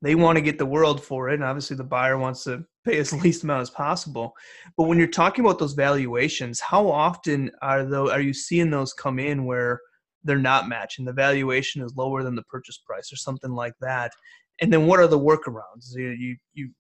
they 0.03 0.15
want 0.15 0.37
to 0.37 0.43
get 0.43 0.59
the 0.59 0.67
world 0.67 1.03
for 1.03 1.31
it, 1.31 1.35
and 1.35 1.45
obviously 1.45 1.77
the 1.77 1.85
buyer 1.85 2.19
wants 2.19 2.45
to 2.45 2.65
pay 2.85 2.99
as 2.99 3.13
least 3.15 3.45
amount 3.45 3.63
as 3.63 3.71
possible. 3.71 4.35
But 4.77 4.85
when 4.85 4.99
you're 4.99 5.07
talking 5.07 5.45
about 5.45 5.59
those 5.59 5.73
valuations, 5.73 6.61
how 6.61 6.91
often 6.91 7.51
are 7.63 7.85
though 7.85 8.11
are 8.11 8.21
you 8.21 8.35
seeing 8.35 8.71
those 8.71 8.93
come 8.93 9.19
in 9.19 9.47
where 9.47 9.81
they're 10.29 10.39
not 10.53 10.69
matching? 10.69 11.05
The 11.05 11.13
valuation 11.13 11.83
is 11.83 11.97
lower 11.97 12.23
than 12.23 12.37
the 12.37 12.45
purchase 12.45 12.79
price, 12.87 13.13
or 13.13 13.17
something 13.17 13.51
like 13.51 13.75
that. 13.81 14.13
And 14.61 14.73
then 14.73 14.87
what 14.87 15.01
are 15.01 15.09
the 15.09 15.19
workarounds? 15.19 15.95
You 15.95 16.11
you, 16.11 16.37
you 16.55 16.71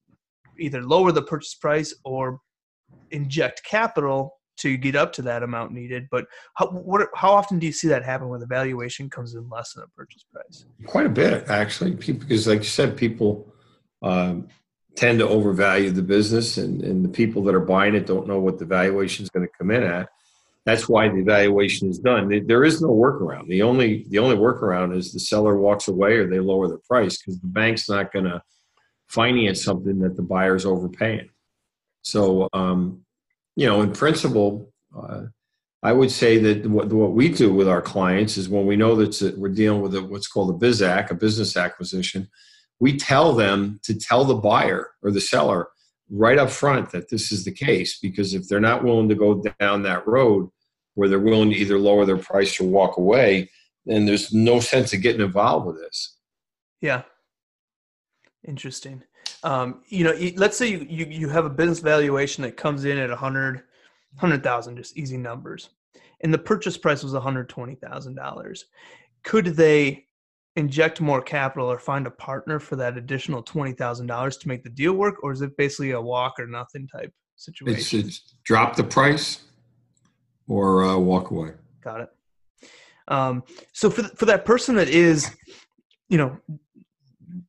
either 0.58 0.82
lower 0.82 1.10
the 1.10 1.22
purchase 1.22 1.54
price 1.54 1.92
or 2.04 2.38
inject 3.10 3.62
capital 3.64 4.38
to 4.58 4.76
get 4.76 4.96
up 4.96 5.12
to 5.12 5.22
that 5.22 5.42
amount 5.42 5.72
needed. 5.72 6.08
But 6.10 6.26
how, 6.54 6.66
what, 6.68 7.08
how 7.14 7.30
often 7.32 7.58
do 7.58 7.66
you 7.66 7.72
see 7.72 7.88
that 7.88 8.04
happen 8.04 8.28
when 8.28 8.40
the 8.40 8.46
valuation 8.46 9.08
comes 9.08 9.34
in 9.34 9.48
less 9.48 9.72
than 9.72 9.84
a 9.84 9.88
purchase 9.96 10.24
price? 10.32 10.66
Quite 10.86 11.06
a 11.06 11.10
bit, 11.10 11.48
actually, 11.48 11.92
because 11.92 12.46
like 12.46 12.58
you 12.58 12.64
said, 12.64 12.96
people 12.96 13.52
um, 14.02 14.48
tend 14.96 15.20
to 15.20 15.28
overvalue 15.28 15.90
the 15.90 16.02
business, 16.02 16.58
and, 16.58 16.82
and 16.82 17.04
the 17.04 17.08
people 17.08 17.42
that 17.44 17.54
are 17.54 17.60
buying 17.60 17.94
it 17.94 18.06
don't 18.06 18.26
know 18.26 18.40
what 18.40 18.58
the 18.58 18.64
valuation 18.64 19.22
is 19.22 19.30
going 19.30 19.46
to 19.46 19.52
come 19.56 19.70
in 19.70 19.84
at. 19.84 20.08
That's 20.66 20.88
why 20.88 21.08
the 21.08 21.18
evaluation 21.18 21.88
is 21.88 21.98
done. 21.98 22.28
There 22.46 22.64
is 22.64 22.82
no 22.82 22.88
workaround. 22.88 23.48
The 23.48 23.62
only 23.62 24.04
the 24.10 24.18
only 24.18 24.36
workaround 24.36 24.96
is 24.96 25.12
the 25.12 25.20
seller 25.20 25.56
walks 25.56 25.88
away 25.88 26.14
or 26.14 26.28
they 26.28 26.40
lower 26.40 26.68
the 26.68 26.78
price 26.78 27.16
because 27.16 27.40
the 27.40 27.46
bank's 27.46 27.88
not 27.88 28.12
going 28.12 28.26
to 28.26 28.42
finance 29.06 29.64
something 29.64 29.98
that 30.00 30.16
the 30.16 30.22
buyer's 30.22 30.66
overpaying. 30.66 31.30
So 32.02 32.48
um, 32.52 33.04
you 33.56 33.66
know, 33.66 33.80
in 33.82 33.92
principle, 33.92 34.72
uh, 34.96 35.22
I 35.82 35.92
would 35.92 36.10
say 36.10 36.38
that 36.38 36.68
what, 36.68 36.92
what 36.92 37.12
we 37.12 37.28
do 37.28 37.52
with 37.52 37.68
our 37.68 37.82
clients 37.82 38.36
is 38.36 38.48
when 38.48 38.66
we 38.66 38.76
know 38.76 38.94
that 38.96 39.38
we're 39.38 39.48
dealing 39.48 39.80
with 39.80 39.94
a, 39.94 40.02
what's 40.02 40.28
called 40.28 40.50
a 40.50 40.66
BizAc, 40.66 41.10
a 41.10 41.14
business 41.14 41.56
acquisition, 41.56 42.28
we 42.80 42.96
tell 42.96 43.32
them 43.32 43.80
to 43.84 43.94
tell 43.94 44.24
the 44.24 44.34
buyer 44.34 44.90
or 45.02 45.10
the 45.10 45.20
seller 45.20 45.68
right 46.10 46.38
up 46.38 46.50
front 46.50 46.90
that 46.90 47.10
this 47.10 47.32
is 47.32 47.44
the 47.44 47.52
case 47.52 47.98
because 47.98 48.34
if 48.34 48.48
they're 48.48 48.60
not 48.60 48.84
willing 48.84 49.08
to 49.08 49.14
go 49.14 49.42
down 49.60 49.82
that 49.82 50.06
road 50.06 50.48
where 50.94 51.08
they're 51.08 51.18
willing 51.18 51.50
to 51.50 51.56
either 51.56 51.78
lower 51.78 52.04
their 52.04 52.16
price 52.16 52.58
or 52.60 52.64
walk 52.64 52.96
away, 52.96 53.50
then 53.86 54.04
there's 54.04 54.32
no 54.32 54.58
sense 54.60 54.92
of 54.92 55.02
getting 55.02 55.20
involved 55.20 55.66
with 55.66 55.76
this. 55.76 56.16
Yeah. 56.80 57.02
Interesting 58.46 59.02
um, 59.42 59.82
you 59.88 60.04
know, 60.04 60.14
let's 60.36 60.56
say 60.56 60.68
you, 60.68 60.86
you, 60.88 61.06
you 61.06 61.28
have 61.28 61.44
a 61.44 61.50
business 61.50 61.80
valuation 61.80 62.42
that 62.42 62.56
comes 62.56 62.84
in 62.84 62.98
at 62.98 63.10
a 63.10 63.16
hundred, 63.16 63.62
hundred 64.16 64.42
thousand, 64.42 64.76
just 64.76 64.96
easy 64.96 65.16
numbers, 65.16 65.70
and 66.20 66.32
the 66.34 66.38
purchase 66.38 66.76
price 66.76 67.02
was 67.02 67.12
one 67.12 67.22
hundred 67.22 67.48
twenty 67.48 67.76
thousand 67.76 68.14
dollars. 68.16 68.66
Could 69.22 69.46
they 69.46 70.06
inject 70.58 71.00
more 71.00 71.22
capital 71.22 71.70
or 71.70 71.78
find 71.78 72.06
a 72.06 72.10
partner 72.10 72.58
for 72.58 72.76
that 72.76 72.96
additional 72.98 73.42
twenty 73.42 73.72
thousand 73.72 74.06
dollars 74.06 74.36
to 74.38 74.48
make 74.48 74.62
the 74.62 74.70
deal 74.70 74.92
work, 74.92 75.22
or 75.22 75.32
is 75.32 75.40
it 75.40 75.56
basically 75.56 75.92
a 75.92 76.00
walk 76.00 76.34
or 76.38 76.46
nothing 76.46 76.86
type 76.88 77.12
situation? 77.36 77.78
It's, 77.78 77.94
it's 77.94 78.34
drop 78.44 78.76
the 78.76 78.84
price 78.84 79.42
or 80.48 80.84
uh, 80.84 80.96
walk 80.98 81.30
away. 81.30 81.52
Got 81.82 82.00
it. 82.02 82.08
Um, 83.08 83.44
so 83.72 83.88
for 83.88 84.02
for 84.02 84.26
that 84.26 84.44
person 84.44 84.74
that 84.76 84.88
is, 84.88 85.34
you 86.08 86.18
know, 86.18 86.36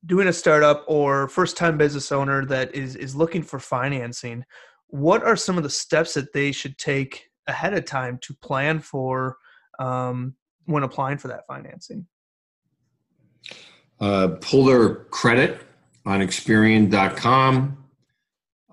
doing 0.06 0.28
a 0.28 0.34
startup 0.34 0.86
or 0.88 1.28
first 1.28 1.58
time 1.58 1.78
business 1.78 2.12
owner 2.12 2.46
that 2.46 2.74
is 2.75 2.96
is 2.96 3.16
looking 3.16 3.42
for 3.42 3.60
financing 3.60 4.46
what 4.89 5.24
are 5.24 5.36
some 5.36 5.56
of 5.56 5.63
the 5.63 5.70
steps 5.70 6.16
that 6.16 6.34
they 6.34 6.51
should 6.51 6.78
take 6.78 7.30
ahead 7.48 7.74
of 7.74 7.86
time 7.86 8.18
to 8.22 8.34
plan 8.42 8.80
for 8.80 9.38
um, 9.80 10.34
when 10.66 10.84
applying 10.84 11.18
for 11.18 11.28
that 11.28 11.46
financing 11.48 12.06
uh, 14.00 14.29
pull 14.41 14.65
their 14.65 14.96
credit 14.96 15.62
on 16.05 16.19
experian.com 16.22 17.77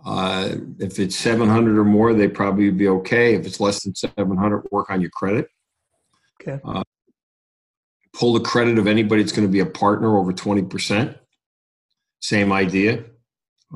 uh, 0.04 0.50
if 0.78 0.99
it's 0.99 1.16
700 1.16 1.78
or 1.78 1.85
more 1.85 2.14
they 2.14 2.28
probably 2.28 2.70
be 2.70 2.88
okay 2.88 3.35
if 3.35 3.46
it's 3.46 3.61
less 3.61 3.82
than 3.82 3.94
700 3.94 4.66
work 4.70 4.90
on 4.90 5.00
your 5.00 5.11
credit 5.11 5.49
okay 6.40 6.61
uh, 6.64 6.82
pull 8.16 8.32
the 8.32 8.40
credit 8.40 8.78
of 8.78 8.87
anybody 8.87 9.23
that's 9.23 9.32
going 9.32 9.46
to 9.46 9.52
be 9.52 9.61
a 9.61 9.66
partner 9.66 10.16
over 10.16 10.32
20%. 10.32 11.18
Same 12.20 12.52
idea. 12.52 13.04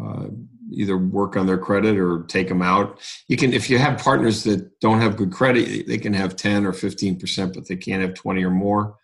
Uh, 0.00 0.26
either 0.72 0.96
work 0.96 1.36
on 1.36 1.46
their 1.46 1.58
credit 1.58 1.98
or 1.98 2.22
take 2.24 2.48
them 2.48 2.62
out. 2.62 3.00
You 3.28 3.36
can, 3.36 3.52
if 3.52 3.68
you 3.68 3.78
have 3.78 3.98
partners 3.98 4.44
that 4.44 4.80
don't 4.80 5.00
have 5.00 5.16
good 5.16 5.32
credit, 5.32 5.86
they 5.86 5.98
can 5.98 6.14
have 6.14 6.36
10 6.36 6.64
or 6.64 6.72
15%, 6.72 7.54
but 7.54 7.68
they 7.68 7.76
can't 7.76 8.02
have 8.02 8.14
20 8.14 8.44
or 8.44 8.50
more. 8.50 8.96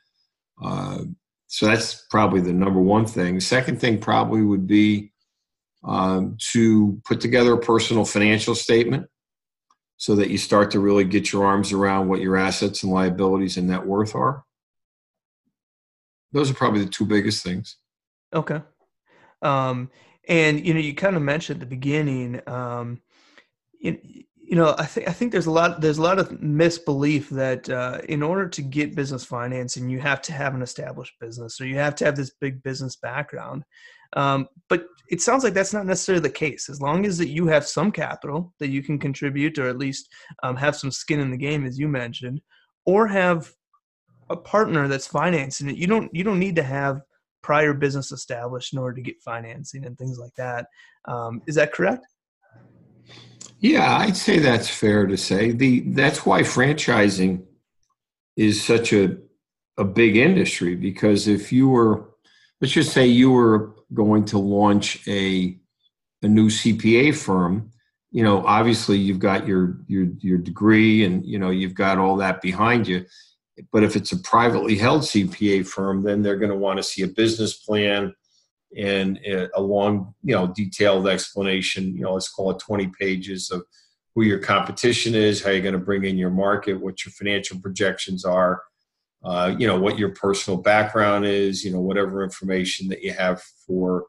So 1.48 1.66
that's 1.66 2.06
probably 2.10 2.40
the 2.40 2.52
number 2.52 2.80
one 2.80 3.06
thing. 3.06 3.40
Second 3.40 3.80
thing 3.80 3.98
probably 4.00 4.42
would 4.42 4.66
be 4.66 5.12
um, 5.84 6.36
to 6.52 7.00
put 7.04 7.20
together 7.20 7.54
a 7.54 7.58
personal 7.58 8.04
financial 8.04 8.54
statement 8.54 9.06
so 9.96 10.16
that 10.16 10.30
you 10.30 10.38
start 10.38 10.70
to 10.72 10.80
really 10.80 11.04
get 11.04 11.32
your 11.32 11.46
arms 11.46 11.72
around 11.72 12.08
what 12.08 12.20
your 12.20 12.36
assets 12.36 12.82
and 12.82 12.92
liabilities 12.92 13.56
and 13.56 13.68
net 13.68 13.86
worth 13.86 14.14
are. 14.14 14.44
Those 16.32 16.50
are 16.50 16.54
probably 16.54 16.84
the 16.84 16.90
two 16.90 17.06
biggest 17.06 17.42
things. 17.42 17.76
Okay. 18.34 18.60
Um, 19.40 19.90
and 20.28 20.66
you 20.66 20.74
know, 20.74 20.80
you 20.80 20.94
kind 20.94 21.16
of 21.16 21.22
mentioned 21.22 21.62
at 21.62 21.68
the 21.68 21.74
beginning, 21.74 22.40
um, 22.46 23.00
you 24.48 24.54
know, 24.54 24.76
I 24.78 24.86
think 24.86 25.08
I 25.08 25.12
think 25.12 25.32
there's 25.32 25.46
a 25.46 25.50
lot 25.50 25.80
there's 25.80 25.98
a 25.98 26.02
lot 26.02 26.20
of 26.20 26.40
misbelief 26.40 27.28
that 27.30 27.68
uh, 27.68 28.00
in 28.08 28.22
order 28.22 28.48
to 28.48 28.62
get 28.62 28.94
business 28.94 29.24
financing, 29.24 29.88
you 29.88 29.98
have 29.98 30.22
to 30.22 30.32
have 30.32 30.54
an 30.54 30.62
established 30.62 31.14
business 31.20 31.60
or 31.60 31.66
you 31.66 31.76
have 31.76 31.96
to 31.96 32.04
have 32.04 32.16
this 32.16 32.30
big 32.40 32.62
business 32.62 32.94
background. 32.96 33.64
Um, 34.12 34.46
but 34.68 34.86
it 35.10 35.20
sounds 35.20 35.42
like 35.42 35.52
that's 35.52 35.72
not 35.72 35.84
necessarily 35.84 36.22
the 36.22 36.30
case. 36.30 36.68
As 36.68 36.80
long 36.80 37.04
as 37.04 37.18
that 37.18 37.28
you 37.28 37.48
have 37.48 37.66
some 37.66 37.90
capital 37.90 38.54
that 38.60 38.68
you 38.68 38.82
can 38.82 38.98
contribute, 39.00 39.58
or 39.58 39.68
at 39.68 39.78
least 39.78 40.08
um, 40.44 40.54
have 40.56 40.76
some 40.76 40.92
skin 40.92 41.18
in 41.18 41.32
the 41.32 41.36
game, 41.36 41.66
as 41.66 41.76
you 41.76 41.88
mentioned, 41.88 42.40
or 42.84 43.08
have 43.08 43.52
a 44.30 44.36
partner 44.36 44.86
that's 44.86 45.08
financing 45.08 45.68
it. 45.68 45.76
You 45.76 45.88
don't 45.88 46.14
you 46.14 46.22
don't 46.22 46.38
need 46.38 46.56
to 46.56 46.62
have 46.62 47.00
prior 47.42 47.74
business 47.74 48.12
established 48.12 48.72
in 48.72 48.78
order 48.78 48.94
to 48.94 49.02
get 49.02 49.22
financing 49.22 49.86
and 49.86 49.98
things 49.98 50.18
like 50.18 50.34
that. 50.36 50.66
Um, 51.06 51.42
is 51.46 51.56
that 51.56 51.72
correct? 51.72 52.06
Yeah, 53.60 53.98
I'd 53.98 54.16
say 54.16 54.38
that's 54.38 54.68
fair 54.68 55.06
to 55.06 55.16
say. 55.16 55.52
The 55.52 55.80
that's 55.80 56.26
why 56.26 56.42
franchising 56.42 57.44
is 58.36 58.62
such 58.62 58.92
a 58.92 59.16
a 59.78 59.84
big 59.84 60.16
industry 60.16 60.74
because 60.74 61.28
if 61.28 61.52
you 61.52 61.68
were 61.68 62.08
let's 62.60 62.72
just 62.72 62.92
say 62.92 63.06
you 63.06 63.30
were 63.30 63.74
going 63.94 64.24
to 64.26 64.38
launch 64.38 65.06
a 65.08 65.58
a 66.22 66.28
new 66.28 66.48
CPA 66.48 67.14
firm, 67.14 67.70
you 68.10 68.22
know, 68.22 68.44
obviously 68.46 68.98
you've 68.98 69.18
got 69.18 69.46
your 69.46 69.78
your 69.86 70.06
your 70.20 70.38
degree 70.38 71.04
and 71.04 71.24
you 71.24 71.38
know 71.38 71.50
you've 71.50 71.74
got 71.74 71.98
all 71.98 72.16
that 72.16 72.40
behind 72.40 72.86
you. 72.86 73.04
But 73.72 73.82
if 73.82 73.96
it's 73.96 74.12
a 74.12 74.18
privately 74.18 74.76
held 74.76 75.02
CPA 75.02 75.66
firm, 75.66 76.02
then 76.02 76.22
they're 76.22 76.36
going 76.36 76.50
to 76.50 76.56
want 76.56 76.76
to 76.76 76.82
see 76.82 77.02
a 77.02 77.08
business 77.08 77.54
plan 77.54 78.14
and 78.76 79.18
a 79.54 79.60
long, 79.60 80.14
you 80.22 80.34
know, 80.34 80.46
detailed 80.48 81.08
explanation. 81.08 81.94
You 81.96 82.02
know, 82.02 82.14
let's 82.14 82.28
call 82.28 82.50
it 82.50 82.58
20 82.58 82.90
pages 82.98 83.50
of 83.50 83.62
who 84.14 84.22
your 84.22 84.38
competition 84.38 85.14
is, 85.14 85.42
how 85.42 85.50
you're 85.50 85.62
going 85.62 85.72
to 85.72 85.78
bring 85.78 86.04
in 86.04 86.16
your 86.16 86.30
market, 86.30 86.80
what 86.80 87.04
your 87.04 87.12
financial 87.12 87.60
projections 87.60 88.24
are, 88.24 88.62
uh, 89.24 89.54
you 89.58 89.66
know, 89.66 89.78
what 89.78 89.98
your 89.98 90.10
personal 90.10 90.60
background 90.60 91.26
is, 91.26 91.64
you 91.64 91.72
know, 91.72 91.80
whatever 91.80 92.22
information 92.22 92.88
that 92.88 93.02
you 93.02 93.12
have 93.12 93.42
for 93.66 94.06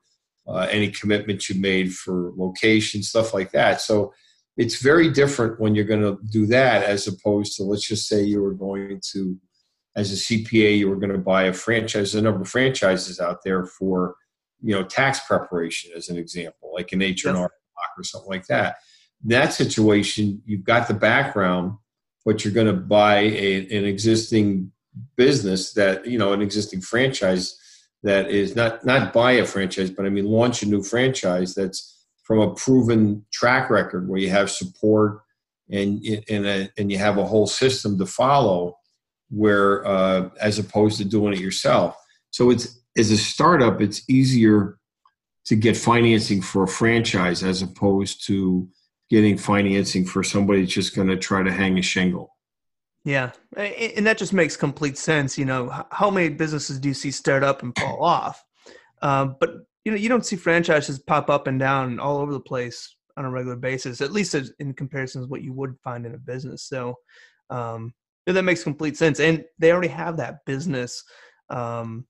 uh, 0.48 0.68
any 0.72 0.90
commitments 0.90 1.50
you 1.50 1.60
made 1.60 1.94
for 1.94 2.32
location, 2.38 3.04
stuff 3.04 3.34
like 3.34 3.52
that. 3.52 3.82
So 3.82 4.14
it's 4.58 4.82
very 4.82 5.10
different 5.10 5.60
when 5.60 5.76
you're 5.76 5.86
going 5.86 6.02
to 6.02 6.18
do 6.30 6.46
that 6.48 6.84
as 6.84 7.08
opposed 7.08 7.56
to 7.56 7.64
let's 7.64 7.88
just 7.88 8.08
say 8.08 8.24
you 8.24 8.42
were 8.42 8.54
going 8.54 9.00
to 9.12 9.38
as 9.96 10.12
a 10.12 10.16
cpa 10.16 10.78
you 10.78 10.90
were 10.90 10.96
going 10.96 11.12
to 11.12 11.18
buy 11.18 11.44
a 11.44 11.54
franchise 11.54 12.16
a 12.16 12.22
number 12.22 12.42
of 12.42 12.50
franchises 12.50 13.20
out 13.20 13.44
there 13.44 13.66
for 13.66 14.16
you 14.62 14.74
know 14.74 14.84
tax 14.84 15.20
preparation 15.22 15.92
as 15.96 16.10
an 16.10 16.18
example 16.18 16.72
like 16.74 16.92
an 16.92 17.02
h&r 17.02 17.34
block 17.34 17.92
or 17.98 18.04
something 18.04 18.30
like 18.30 18.48
that 18.48 18.78
in 19.24 19.30
that 19.30 19.54
situation 19.54 20.42
you've 20.46 20.64
got 20.64 20.88
the 20.88 20.94
background 20.94 21.74
but 22.26 22.44
you're 22.44 22.54
going 22.54 22.68
to 22.68 22.74
buy 22.74 23.20
a, 23.20 23.78
an 23.78 23.86
existing 23.86 24.72
business 25.16 25.74
that 25.74 26.06
you 26.06 26.18
know 26.18 26.34
an 26.34 26.42
existing 26.42 26.82
franchise 26.82 27.58
that 28.04 28.30
is 28.30 28.56
not 28.56 28.86
not 28.86 29.14
buy 29.14 29.34
a 29.34 29.46
franchise, 29.46 29.90
but 29.90 30.06
I 30.06 30.10
mean 30.10 30.26
launch 30.26 30.62
a 30.64 30.66
new 30.66 30.84
franchise 30.84 31.56
that's 31.56 32.06
from 32.24 32.40
a 32.40 32.54
proven 32.54 33.26
track 33.32 33.70
record 33.70 34.08
where 34.08 34.20
you 34.20 34.30
have 34.30 34.52
support 34.52 35.22
and 35.70 36.04
and 36.30 36.46
a, 36.46 36.70
and 36.78 36.92
you 36.92 36.98
have 36.98 37.18
a 37.18 37.26
whole 37.26 37.48
system 37.48 37.98
to 37.98 38.06
follow, 38.06 38.78
where 39.30 39.86
uh, 39.86 40.30
as 40.40 40.60
opposed 40.60 40.98
to 40.98 41.06
doing 41.06 41.34
it 41.34 41.40
yourself. 41.40 41.98
So 42.32 42.50
it's 42.50 42.80
as 42.98 43.12
a 43.12 43.18
startup, 43.18 43.82
it's 43.82 44.10
easier 44.10 44.78
to 45.46 45.56
get 45.56 45.78
financing 45.78 46.42
for 46.42 46.64
a 46.64 46.68
franchise 46.68 47.44
as 47.44 47.62
opposed 47.62 48.26
to 48.28 48.68
getting 49.10 49.38
financing 49.38 50.06
for 50.06 50.24
somebody 50.24 50.62
that's 50.62 50.74
just 50.74 50.96
going 50.96 51.08
to 51.08 51.18
try 51.18 51.42
to 51.42 51.52
hang 51.52 51.78
a 51.78 51.82
shingle. 51.82 52.36
Yeah, 53.06 53.32
and 53.56 54.06
that 54.06 54.18
just 54.18 54.34
makes 54.34 54.58
complete 54.58 54.98
sense. 54.98 55.38
You 55.38 55.46
know, 55.46 55.86
how 55.92 56.10
many 56.10 56.28
businesses 56.28 56.80
do 56.80 56.90
you 56.90 56.94
see 56.94 57.12
start 57.12 57.42
up 57.42 57.64
and 57.64 57.78
fall 57.78 58.04
off? 58.04 58.44
Um, 59.02 59.38
but 59.40 59.52
you 59.86 59.92
know, 59.92 59.98
you 59.98 60.10
don't 60.10 60.26
see 60.26 60.36
franchises 60.36 61.00
pop 61.00 61.30
up 61.30 61.48
and 61.48 61.58
down 61.58 62.00
all 62.00 62.18
over 62.18 62.34
the 62.34 62.40
place 62.42 62.98
on 63.16 63.24
a 63.24 63.30
regular 63.30 63.56
basis. 63.56 64.02
At 64.02 64.12
least 64.12 64.36
in 64.60 64.74
comparison 64.74 65.22
to 65.22 65.28
what 65.30 65.42
you 65.42 65.54
would 65.54 65.76
find 65.86 66.06
in 66.06 66.16
a 66.16 66.18
business. 66.18 66.64
So 66.64 66.96
um, 67.50 67.94
that 68.26 68.44
makes 68.44 68.64
complete 68.64 68.98
sense, 68.98 69.22
and 69.22 69.46
they 69.58 69.72
already 69.72 69.88
have 69.88 70.18
that 70.18 70.44
business. 70.46 71.02
Um, 71.50 72.06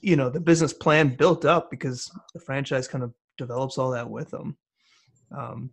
you 0.00 0.16
know, 0.16 0.30
the 0.30 0.40
business 0.40 0.72
plan 0.72 1.16
built 1.16 1.44
up 1.44 1.70
because 1.70 2.10
the 2.34 2.40
franchise 2.40 2.88
kind 2.88 3.04
of 3.04 3.12
develops 3.38 3.78
all 3.78 3.90
that 3.90 4.08
with 4.08 4.30
them. 4.30 4.56
Um, 5.36 5.70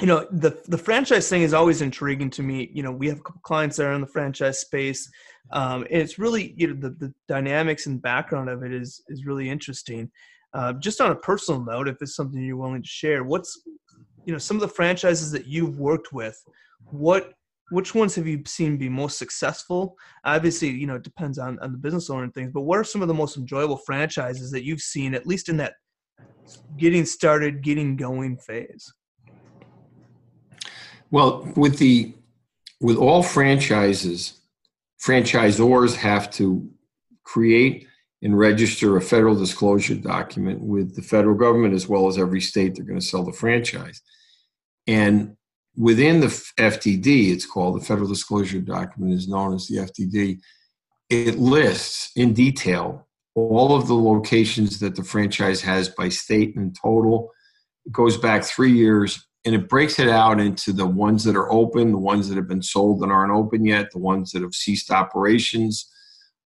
you 0.00 0.06
know 0.06 0.26
the 0.30 0.58
the 0.68 0.78
franchise 0.78 1.28
thing 1.28 1.42
is 1.42 1.52
always 1.52 1.82
intriguing 1.82 2.30
to 2.30 2.42
me. 2.42 2.70
You 2.72 2.82
know 2.82 2.92
we 2.92 3.08
have 3.08 3.18
a 3.18 3.22
couple 3.22 3.40
clients 3.42 3.76
that 3.76 3.86
are 3.86 3.92
in 3.92 4.00
the 4.00 4.06
franchise 4.06 4.58
space. 4.58 5.10
Um, 5.50 5.82
and 5.82 6.00
it's 6.00 6.18
really 6.18 6.54
you 6.56 6.68
know 6.68 6.74
the, 6.74 6.90
the 6.90 7.14
dynamics 7.28 7.86
and 7.86 8.00
background 8.00 8.48
of 8.48 8.62
it 8.62 8.72
is 8.72 9.02
is 9.08 9.26
really 9.26 9.50
interesting. 9.50 10.10
Uh, 10.54 10.72
just 10.74 11.00
on 11.00 11.10
a 11.10 11.16
personal 11.16 11.64
note 11.64 11.88
if 11.88 11.96
it's 12.00 12.14
something 12.14 12.42
you're 12.42 12.56
willing 12.56 12.82
to 12.82 12.88
share 12.88 13.24
what's 13.24 13.62
you 14.24 14.32
know 14.32 14.38
some 14.38 14.56
of 14.56 14.60
the 14.60 14.68
franchises 14.68 15.30
that 15.30 15.46
you've 15.46 15.78
worked 15.78 16.12
with 16.12 16.42
what 16.84 17.32
which 17.70 17.94
ones 17.94 18.14
have 18.14 18.26
you 18.26 18.42
seen 18.46 18.76
be 18.76 18.88
most 18.88 19.18
successful 19.18 19.96
obviously 20.24 20.68
you 20.68 20.86
know 20.86 20.96
it 20.96 21.02
depends 21.02 21.38
on, 21.38 21.58
on 21.60 21.72
the 21.72 21.78
business 21.78 22.10
owner 22.10 22.24
and 22.24 22.34
things 22.34 22.50
but 22.52 22.62
what 22.62 22.78
are 22.78 22.84
some 22.84 23.02
of 23.02 23.08
the 23.08 23.14
most 23.14 23.36
enjoyable 23.36 23.76
franchises 23.76 24.50
that 24.50 24.64
you've 24.64 24.80
seen 24.80 25.14
at 25.14 25.26
least 25.26 25.48
in 25.48 25.56
that 25.56 25.74
getting 26.76 27.04
started 27.04 27.62
getting 27.62 27.96
going 27.96 28.36
phase 28.36 28.92
well, 31.12 31.46
with 31.56 31.78
the 31.78 32.14
with 32.80 32.96
all 32.96 33.22
franchises, 33.22 34.40
franchisors 35.00 35.94
have 35.94 36.30
to 36.32 36.68
create 37.22 37.86
and 38.22 38.36
register 38.36 38.96
a 38.96 39.00
federal 39.00 39.36
disclosure 39.36 39.94
document 39.94 40.60
with 40.60 40.96
the 40.96 41.02
federal 41.02 41.36
government 41.36 41.74
as 41.74 41.86
well 41.86 42.08
as 42.08 42.18
every 42.18 42.40
state 42.40 42.74
they're 42.74 42.84
going 42.84 42.98
to 42.98 43.04
sell 43.04 43.24
the 43.24 43.32
franchise. 43.32 44.00
And 44.86 45.36
within 45.76 46.20
the 46.20 46.26
FDD, 46.26 47.32
it's 47.32 47.46
called 47.46 47.80
the 47.80 47.84
federal 47.84 48.08
disclosure 48.08 48.60
document 48.60 49.14
is 49.14 49.28
known 49.28 49.54
as 49.54 49.66
the 49.68 49.78
FDD. 49.78 50.38
It 51.08 51.38
lists 51.38 52.10
in 52.16 52.32
detail 52.34 53.06
all 53.34 53.74
of 53.74 53.86
the 53.86 53.94
locations 53.94 54.78
that 54.80 54.94
the 54.94 55.04
franchise 55.04 55.62
has 55.62 55.88
by 55.88 56.08
state 56.08 56.54
in 56.56 56.72
total. 56.72 57.30
It 57.86 57.92
goes 57.92 58.16
back 58.16 58.44
three 58.44 58.72
years 58.72 59.26
and 59.44 59.54
it 59.54 59.68
breaks 59.68 59.98
it 59.98 60.08
out 60.08 60.38
into 60.38 60.72
the 60.72 60.86
ones 60.86 61.24
that 61.24 61.36
are 61.36 61.50
open, 61.50 61.92
the 61.92 61.98
ones 61.98 62.28
that 62.28 62.36
have 62.36 62.46
been 62.46 62.62
sold 62.62 63.02
and 63.02 63.10
aren't 63.10 63.32
open 63.32 63.64
yet, 63.64 63.90
the 63.90 63.98
ones 63.98 64.32
that 64.32 64.42
have 64.42 64.54
ceased 64.54 64.90
operations, 64.90 65.90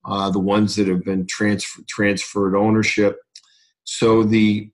uh, 0.04 0.30
the 0.30 0.38
ones 0.38 0.76
that 0.76 0.88
have 0.88 1.04
been 1.04 1.26
transfer, 1.26 1.82
transferred 1.88 2.56
ownership. 2.56 3.18
So 3.84 4.22
the, 4.22 4.70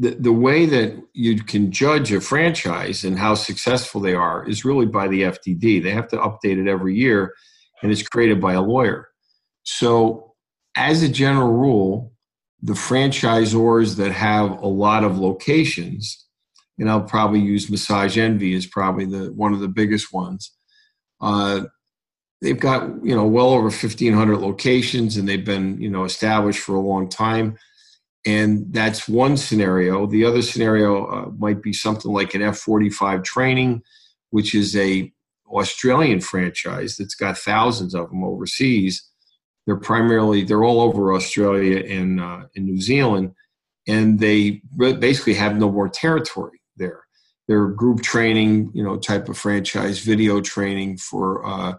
the 0.00 0.16
the 0.16 0.32
way 0.32 0.66
that 0.66 1.00
you 1.12 1.42
can 1.42 1.70
judge 1.70 2.12
a 2.12 2.20
franchise 2.20 3.04
and 3.04 3.18
how 3.18 3.34
successful 3.34 4.00
they 4.00 4.14
are 4.14 4.48
is 4.48 4.64
really 4.64 4.86
by 4.86 5.06
the 5.06 5.22
FDD. 5.22 5.82
They 5.82 5.90
have 5.90 6.08
to 6.08 6.16
update 6.16 6.58
it 6.58 6.68
every 6.68 6.96
year, 6.96 7.34
and 7.82 7.92
it's 7.92 8.06
created 8.06 8.40
by 8.40 8.54
a 8.54 8.62
lawyer. 8.62 9.08
So, 9.62 10.34
as 10.76 11.02
a 11.04 11.08
general 11.08 11.52
rule, 11.52 12.12
the 12.60 12.72
franchisors 12.72 13.96
that 13.96 14.10
have 14.12 14.50
a 14.60 14.66
lot 14.66 15.04
of 15.04 15.18
locations 15.18 16.26
and 16.80 16.90
I'll 16.90 17.02
probably 17.02 17.40
use 17.40 17.70
Massage 17.70 18.16
Envy 18.16 18.54
as 18.54 18.66
probably 18.66 19.04
the 19.04 19.30
one 19.34 19.52
of 19.52 19.60
the 19.60 19.68
biggest 19.68 20.12
ones. 20.12 20.50
Uh, 21.20 21.64
they've 22.40 22.58
got 22.58 23.04
you 23.04 23.14
know 23.14 23.26
well 23.26 23.50
over 23.50 23.64
1,500 23.64 24.38
locations, 24.38 25.16
and 25.16 25.28
they've 25.28 25.44
been 25.44 25.80
you 25.80 25.90
know 25.90 26.04
established 26.04 26.60
for 26.60 26.74
a 26.74 26.80
long 26.80 27.08
time. 27.08 27.56
And 28.26 28.72
that's 28.72 29.08
one 29.08 29.36
scenario. 29.36 30.06
The 30.06 30.24
other 30.24 30.42
scenario 30.42 31.06
uh, 31.06 31.30
might 31.38 31.62
be 31.62 31.72
something 31.72 32.12
like 32.12 32.34
an 32.34 32.42
F45 32.42 33.24
training, 33.24 33.82
which 34.30 34.54
is 34.54 34.76
a 34.76 35.10
Australian 35.50 36.20
franchise 36.20 36.96
that's 36.96 37.14
got 37.14 37.38
thousands 37.38 37.94
of 37.94 38.10
them 38.10 38.22
overseas. 38.22 39.08
They're 39.66 39.76
primarily 39.76 40.44
they're 40.44 40.64
all 40.64 40.80
over 40.80 41.14
Australia 41.14 41.82
and 41.86 42.20
uh, 42.20 42.42
in 42.54 42.64
New 42.66 42.80
Zealand, 42.80 43.34
and 43.86 44.18
they 44.18 44.62
basically 44.76 45.34
have 45.34 45.56
no 45.56 45.70
more 45.70 45.88
territory 45.88 46.60
there. 46.76 47.04
They're 47.48 47.68
group 47.68 48.02
training, 48.02 48.70
you 48.74 48.82
know, 48.84 48.96
type 48.96 49.28
of 49.28 49.36
franchise 49.36 49.98
video 49.98 50.40
training 50.40 50.98
for, 50.98 51.44
uh, 51.44 51.74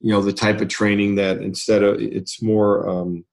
you 0.00 0.12
know, 0.12 0.22
the 0.22 0.32
type 0.32 0.60
of 0.60 0.68
training 0.68 1.16
that 1.16 1.38
instead 1.38 1.82
of 1.82 2.00
it's 2.00 2.42
more. 2.42 2.88
Um, 2.88 3.24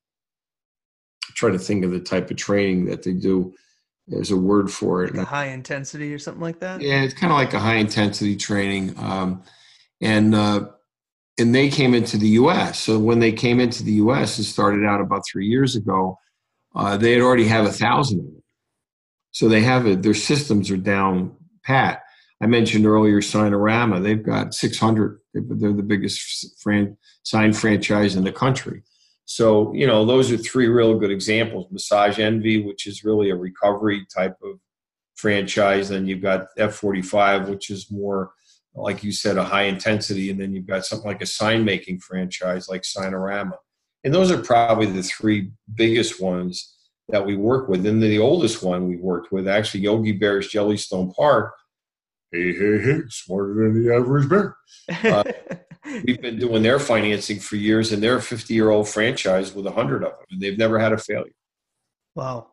try 1.36 1.52
to 1.52 1.60
think 1.60 1.86
of 1.86 1.92
the 1.92 2.00
type 2.00 2.32
of 2.32 2.38
training 2.38 2.86
that 2.86 3.04
they 3.04 3.14
do. 3.14 3.54
There's 4.08 4.32
a 4.32 4.38
word 4.38 4.72
for 4.72 5.04
it. 5.04 5.16
Like 5.16 5.28
high 5.28 5.48
intensity 5.48 6.14
or 6.14 6.20
something 6.20 6.42
like 6.42 6.60
that. 6.60 6.82
Yeah, 6.82 7.02
it's 7.02 7.14
kind 7.14 7.32
of 7.32 7.38
like 7.38 7.54
a 7.54 7.60
high 7.60 7.76
intensity 7.76 8.36
training, 8.36 8.94
um, 8.98 9.44
and 10.00 10.36
uh, 10.36 10.68
and 11.40 11.54
they 11.54 11.70
came 11.70 11.94
into 11.94 12.18
the 12.18 12.30
U.S. 12.30 12.80
So 12.80 13.00
when 13.00 13.20
they 13.20 13.32
came 13.32 13.60
into 13.60 13.84
the 13.84 13.94
U.S. 13.94 14.38
and 14.38 14.46
started 14.46 14.86
out 14.86 15.02
about 15.02 15.24
three 15.30 15.48
years 15.48 15.76
ago, 15.76 16.20
uh, 16.76 16.98
they 16.98 17.14
had 17.14 17.22
already 17.22 17.46
have 17.48 17.66
a 17.66 17.72
thousand 17.72 18.20
of 18.20 18.26
them. 18.26 18.44
So 19.32 19.50
they 19.50 19.62
have 19.62 19.86
it, 19.86 20.02
their 20.02 20.14
systems 20.14 20.72
are 20.72 20.78
down 20.78 21.36
pat. 21.64 22.04
I 22.42 22.48
mentioned 22.48 22.86
earlier 22.86 23.22
Signarama. 23.22 24.02
they've 24.02 24.24
got 24.24 24.54
600, 24.54 25.20
they're 25.34 25.74
the 25.74 25.84
biggest 25.84 26.62
fran- 26.62 26.98
sign 27.24 27.54
franchise 27.54 28.16
in 28.16 28.24
the 28.24 28.32
country. 28.32 28.84
So, 29.26 29.74
you 29.74 29.88
know, 29.88 30.06
those 30.06 30.32
are 30.32 30.38
three 30.38 30.68
real 30.68 30.98
good 30.98 31.12
examples. 31.12 31.72
Massage 31.72 32.20
Envy, 32.20 32.64
which 32.64 32.86
is 32.86 33.04
really 33.04 33.32
a 33.32 33.36
recovery 33.36 34.06
type 34.16 34.38
of 34.44 34.60
franchise. 35.16 35.90
Then 35.90 36.08
you've 36.08 36.22
got 36.22 36.48
F45, 36.58 37.50
which 37.50 37.72
is 37.72 37.92
more, 37.92 38.32
like 38.76 39.04
you 39.04 39.12
said, 39.12 39.38
a 39.38 39.44
high 39.44 39.64
intensity. 39.64 40.30
And 40.30 40.40
then 40.40 40.54
you've 40.54 40.68
got 40.68 40.86
something 40.86 41.08
like 41.08 41.24
a 41.24 41.28
sign 41.28 41.66
making 41.66 42.00
franchise 42.00 42.70
like 42.70 42.84
Signarama. 42.84 43.58
And 44.04 44.14
those 44.14 44.32
are 44.32 44.38
probably 44.38 44.86
the 44.86 45.02
three 45.02 45.52
biggest 45.74 46.22
ones 46.22 46.76
that 47.10 47.26
we 47.26 47.36
work 47.36 47.68
with. 47.68 47.86
And 47.86 48.02
the 48.02 48.20
oldest 48.20 48.62
one 48.62 48.88
we 48.88 48.98
worked 48.98 49.32
with, 49.32 49.48
actually, 49.48 49.82
Yogi 49.82 50.12
Bear's 50.12 50.50
Jellystone 50.50 51.14
Park. 51.14 51.54
Hey, 52.32 52.52
hey, 52.52 52.80
hey, 52.82 53.02
smarter 53.08 53.54
than 53.54 53.86
the 53.86 53.96
average 53.96 54.28
bear. 54.28 54.58
Uh, 54.90 55.24
we've 56.06 56.22
been 56.22 56.40
doing 56.40 56.64
their 56.64 56.80
financing 56.80 57.40
for 57.40 57.56
years, 57.56 57.92
and 57.92 58.02
they're 58.02 58.18
a 58.18 58.22
50 58.22 58.54
year 58.54 58.70
old 58.70 58.88
franchise 58.88 59.54
with 59.54 59.66
100 59.66 60.04
of 60.04 60.12
them, 60.12 60.26
and 60.32 60.42
they've 60.42 60.58
never 60.58 60.80
had 60.80 60.94
a 60.94 60.98
failure. 60.98 61.32
Wow. 62.16 62.52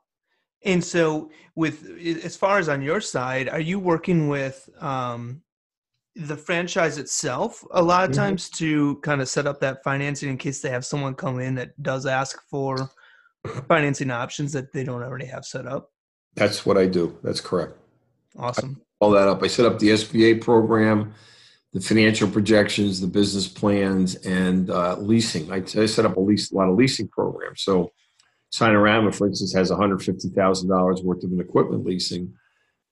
And 0.64 0.82
so, 0.82 1.30
with 1.56 1.84
as 2.24 2.36
far 2.36 2.58
as 2.58 2.68
on 2.68 2.82
your 2.82 3.00
side, 3.00 3.48
are 3.48 3.60
you 3.60 3.78
working 3.80 4.28
with 4.28 4.68
um, 4.80 5.42
the 6.14 6.36
franchise 6.36 6.98
itself 6.98 7.64
a 7.72 7.82
lot 7.82 8.04
of 8.04 8.10
mm-hmm. 8.10 8.20
times 8.20 8.50
to 8.50 8.96
kind 8.96 9.20
of 9.20 9.28
set 9.28 9.46
up 9.46 9.60
that 9.60 9.82
financing 9.82 10.28
in 10.28 10.36
case 10.36 10.60
they 10.60 10.70
have 10.70 10.84
someone 10.84 11.14
come 11.14 11.40
in 11.40 11.54
that 11.54 11.80
does 11.82 12.06
ask 12.06 12.42
for 12.48 12.90
financing 13.68 14.10
options 14.10 14.52
that 14.52 14.72
they 14.72 14.84
don't 14.84 15.02
already 15.02 15.26
have 15.26 15.44
set 15.44 15.66
up? 15.66 15.90
That's 16.34 16.64
what 16.64 16.78
I 16.78 16.86
do. 16.86 17.18
That's 17.22 17.40
correct. 17.40 17.74
Awesome. 18.38 18.80
all 19.00 19.10
that 19.10 19.28
up. 19.28 19.42
I 19.42 19.46
set 19.46 19.66
up 19.66 19.78
the 19.78 19.90
SBA 19.90 20.40
program, 20.40 21.12
the 21.72 21.80
financial 21.80 22.28
projections, 22.28 23.00
the 23.00 23.06
business 23.06 23.48
plans, 23.48 24.14
and 24.26 24.70
uh, 24.70 24.96
leasing. 24.98 25.50
I, 25.50 25.56
I, 25.56 25.86
set 25.86 26.04
up 26.04 26.16
a 26.16 26.20
lease, 26.20 26.52
a 26.52 26.54
lot 26.54 26.68
of 26.68 26.76
leasing 26.76 27.08
programs. 27.08 27.62
So, 27.62 27.92
Signarama, 28.52 29.14
for 29.14 29.26
instance, 29.26 29.54
has 29.54 29.70
$150,000 29.70 31.04
worth 31.04 31.24
of 31.24 31.32
an 31.32 31.40
equipment 31.40 31.84
leasing 31.84 32.34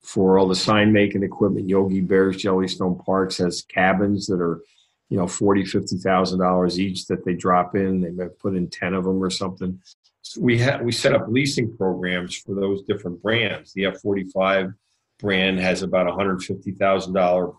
for 0.03 0.39
all 0.39 0.49
the 0.49 0.55
sign 0.55 0.93
making 0.93 1.23
equipment. 1.23 1.69
Yogi 1.69 2.01
Bears, 2.01 2.39
Jellystone 2.39 3.05
Parks 3.05 3.37
has 3.37 3.63
cabins 3.63 4.27
that 4.29 4.41
are, 4.41 4.63
you 5.11 5.19
know, 5.19 5.27
forty, 5.27 5.65
fifty 5.65 5.99
thousand 5.99 6.39
dollars 6.39 6.81
each 6.81 7.07
that 7.07 7.25
they 7.25 7.35
drop 7.35 7.75
in. 7.75 8.01
They 8.01 8.11
may 8.11 8.29
put 8.29 8.57
in 8.57 8.71
ten 8.71 8.95
of 8.95 9.05
them 9.05 9.23
or 9.23 9.29
something 9.29 9.79
we 10.39 10.59
had 10.59 10.85
we 10.85 10.93
set 10.93 11.15
up 11.15 11.27
leasing 11.29 11.77
programs 11.77 12.37
for 12.37 12.55
those 12.55 12.83
different 12.83 13.23
brands. 13.23 13.73
The 13.73 13.85
F45 13.85 14.75
brand 15.19 15.59
has 15.59 15.83
about 15.83 16.09
a 16.09 16.13
hundred 16.13 16.43
fifty 16.43 16.73
thousand 16.73 17.15
dollar 17.15 17.53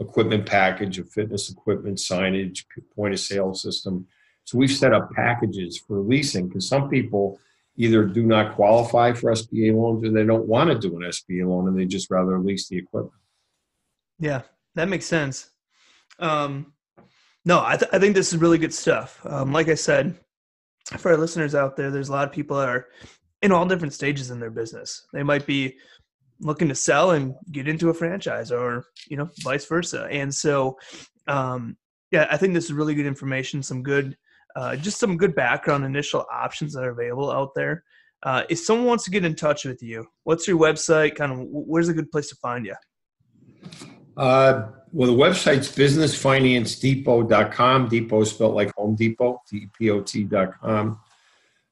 equipment 0.00 0.46
package 0.46 0.98
of 0.98 1.10
fitness 1.10 1.50
equipment, 1.50 1.98
signage, 1.98 2.64
point 2.94 3.14
of 3.14 3.20
sale 3.20 3.54
system. 3.54 4.06
So 4.44 4.58
we've 4.58 4.70
set 4.70 4.94
up 4.94 5.10
packages 5.12 5.78
for 5.78 5.98
leasing 5.98 6.48
because 6.48 6.68
some 6.68 6.88
people 6.88 7.38
either 7.76 8.04
do 8.04 8.24
not 8.24 8.54
qualify 8.54 9.12
for 9.12 9.32
SBA 9.32 9.74
loans 9.74 10.04
or 10.04 10.10
they 10.10 10.24
don't 10.24 10.46
want 10.46 10.70
to 10.70 10.78
do 10.78 10.96
an 10.96 11.02
SBA 11.02 11.48
loan 11.48 11.68
and 11.68 11.78
they 11.78 11.84
just 11.84 12.10
rather 12.10 12.38
lease 12.38 12.68
the 12.68 12.78
equipment. 12.78 13.14
Yeah, 14.18 14.42
that 14.74 14.88
makes 14.88 15.06
sense. 15.06 15.50
Um, 16.18 16.72
no, 17.44 17.62
I, 17.64 17.76
th- 17.76 17.90
I 17.92 17.98
think 17.98 18.14
this 18.14 18.32
is 18.32 18.40
really 18.40 18.58
good 18.58 18.74
stuff. 18.74 19.20
Um, 19.24 19.52
like 19.52 19.68
I 19.68 19.74
said, 19.74 20.18
for 20.96 21.12
our 21.12 21.16
listeners 21.16 21.54
out 21.54 21.76
there, 21.76 21.90
there's 21.90 22.08
a 22.08 22.12
lot 22.12 22.26
of 22.26 22.32
people 22.32 22.56
that 22.56 22.68
are 22.68 22.88
in 23.42 23.52
all 23.52 23.66
different 23.66 23.94
stages 23.94 24.30
in 24.30 24.40
their 24.40 24.50
business. 24.50 25.06
They 25.12 25.22
might 25.22 25.46
be 25.46 25.76
looking 26.40 26.68
to 26.68 26.74
sell 26.74 27.12
and 27.12 27.34
get 27.52 27.68
into 27.68 27.90
a 27.90 27.94
franchise 27.94 28.50
or, 28.52 28.84
you 29.08 29.16
know, 29.16 29.28
vice 29.42 29.66
versa. 29.66 30.06
And 30.10 30.34
so, 30.34 30.76
um, 31.26 31.76
yeah, 32.10 32.26
I 32.30 32.36
think 32.36 32.54
this 32.54 32.66
is 32.66 32.72
really 32.72 32.94
good 32.94 33.06
information, 33.06 33.62
some 33.62 33.82
good, 33.82 34.16
uh, 34.56 34.76
just 34.76 34.98
some 34.98 35.16
good 35.16 35.34
background 35.34 35.84
initial 35.84 36.26
options 36.32 36.74
that 36.74 36.84
are 36.84 36.90
available 36.90 37.30
out 37.30 37.50
there. 37.54 37.84
Uh, 38.22 38.42
if 38.48 38.58
someone 38.58 38.86
wants 38.86 39.04
to 39.04 39.10
get 39.10 39.22
in 39.24 39.34
touch 39.34 39.64
with 39.64 39.82
you, 39.82 40.06
what's 40.24 40.48
your 40.48 40.58
website? 40.58 41.14
Kind 41.14 41.32
of 41.32 41.46
where's 41.50 41.88
a 41.88 41.94
good 41.94 42.10
place 42.10 42.28
to 42.28 42.34
find 42.36 42.66
you? 42.66 42.74
Uh, 44.16 44.68
well, 44.92 45.06
the 45.06 45.16
website's 45.16 45.68
businessfinancedepot.com. 45.68 47.88
Depot 47.88 48.24
spelled 48.24 48.54
like 48.54 48.74
Home 48.76 48.96
Depot, 48.96 49.40
D-P-O-T.com. 49.50 51.00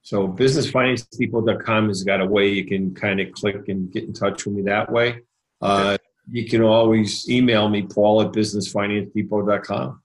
So 0.06 0.28
businessfinancedepot.com 0.28 1.88
has 1.88 2.04
got 2.04 2.20
a 2.20 2.26
way 2.26 2.46
you 2.48 2.64
can 2.64 2.94
kind 2.94 3.20
of 3.20 3.32
click 3.32 3.66
and 3.66 3.90
get 3.90 4.04
in 4.04 4.12
touch 4.12 4.46
with 4.46 4.54
me 4.54 4.62
that 4.62 4.92
way. 4.92 5.22
Uh, 5.60 5.98
you 6.30 6.48
can 6.48 6.62
always 6.62 7.28
email 7.28 7.68
me, 7.68 7.82
paul 7.82 8.22
at 8.22 8.28
businessfinancedepot.com. 8.28 10.00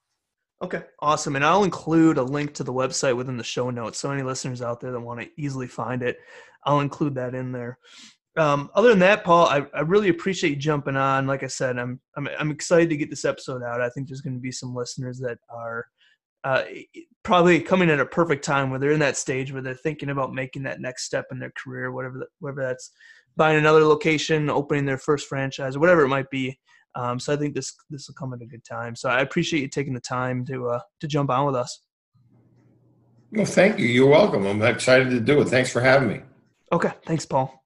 Okay, 0.63 0.81
awesome. 1.03 1.35
And 1.35 1.45
I'll 1.45 1.63
include 1.63 2.17
a 2.17 2.23
link 2.23 2.55
to 2.55 2.63
the 2.63 2.73
website 2.73 3.15
within 3.15 3.37
the 3.37 3.43
show 3.43 3.69
notes. 3.69 3.99
So 3.99 4.09
any 4.09 4.23
listeners 4.23 4.63
out 4.63 4.79
there 4.79 4.91
that 4.91 4.99
want 4.99 5.21
to 5.21 5.29
easily 5.37 5.67
find 5.67 6.01
it, 6.01 6.17
I'll 6.65 6.79
include 6.79 7.13
that 7.15 7.35
in 7.35 7.51
there. 7.51 7.77
Um, 8.37 8.71
other 8.73 8.89
than 8.89 8.99
that, 8.99 9.23
Paul, 9.23 9.45
I, 9.45 9.67
I 9.71 9.81
really 9.81 10.09
appreciate 10.09 10.49
you 10.49 10.55
jumping 10.55 10.97
on. 10.97 11.27
Like 11.27 11.43
I 11.43 11.47
said, 11.47 11.77
I'm, 11.77 11.99
I'm 12.17 12.27
I'm 12.39 12.49
excited 12.49 12.89
to 12.89 12.97
get 12.97 13.11
this 13.11 13.25
episode 13.25 13.61
out. 13.61 13.81
I 13.81 13.89
think 13.89 14.07
there's 14.07 14.21
going 14.21 14.33
to 14.33 14.41
be 14.41 14.51
some 14.51 14.73
listeners 14.73 15.19
that 15.19 15.37
are 15.47 15.85
uh, 16.43 16.63
probably 17.23 17.59
coming 17.59 17.89
at 17.89 17.99
a 17.99 18.05
perfect 18.05 18.43
time 18.43 18.69
where 18.69 18.79
they're 18.79 18.91
in 18.91 18.99
that 18.99 19.17
stage 19.17 19.51
where 19.51 19.61
they're 19.61 19.73
thinking 19.73 20.09
about 20.09 20.33
making 20.33 20.63
that 20.63 20.81
next 20.81 21.03
step 21.03 21.25
in 21.31 21.39
their 21.39 21.51
career, 21.51 21.91
whatever 21.91 22.19
that, 22.19 22.27
whatever 22.39 22.63
that's 22.63 22.91
buying 23.37 23.57
another 23.57 23.83
location, 23.83 24.49
opening 24.49 24.85
their 24.85 24.97
first 24.97 25.27
franchise, 25.27 25.75
or 25.75 25.79
whatever 25.79 26.03
it 26.03 26.09
might 26.09 26.29
be. 26.29 26.57
Um, 26.95 27.19
so 27.19 27.33
I 27.33 27.37
think 27.37 27.55
this 27.55 27.73
this 27.89 28.07
will 28.07 28.15
come 28.15 28.33
at 28.33 28.41
a 28.41 28.45
good 28.45 28.65
time. 28.65 28.95
So 28.95 29.09
I 29.09 29.21
appreciate 29.21 29.61
you 29.61 29.69
taking 29.69 29.93
the 29.93 30.01
time 30.01 30.45
to 30.45 30.69
uh, 30.69 30.79
to 30.99 31.07
jump 31.07 31.29
on 31.29 31.45
with 31.45 31.55
us. 31.55 31.81
Well, 33.31 33.45
thank 33.45 33.79
you. 33.79 33.85
You're 33.85 34.09
welcome. 34.09 34.45
I'm 34.45 34.61
excited 34.61 35.09
to 35.11 35.21
do 35.21 35.39
it. 35.39 35.45
Thanks 35.47 35.71
for 35.71 35.79
having 35.79 36.09
me. 36.09 36.21
Okay, 36.73 36.91
thanks, 37.05 37.25
Paul. 37.25 37.63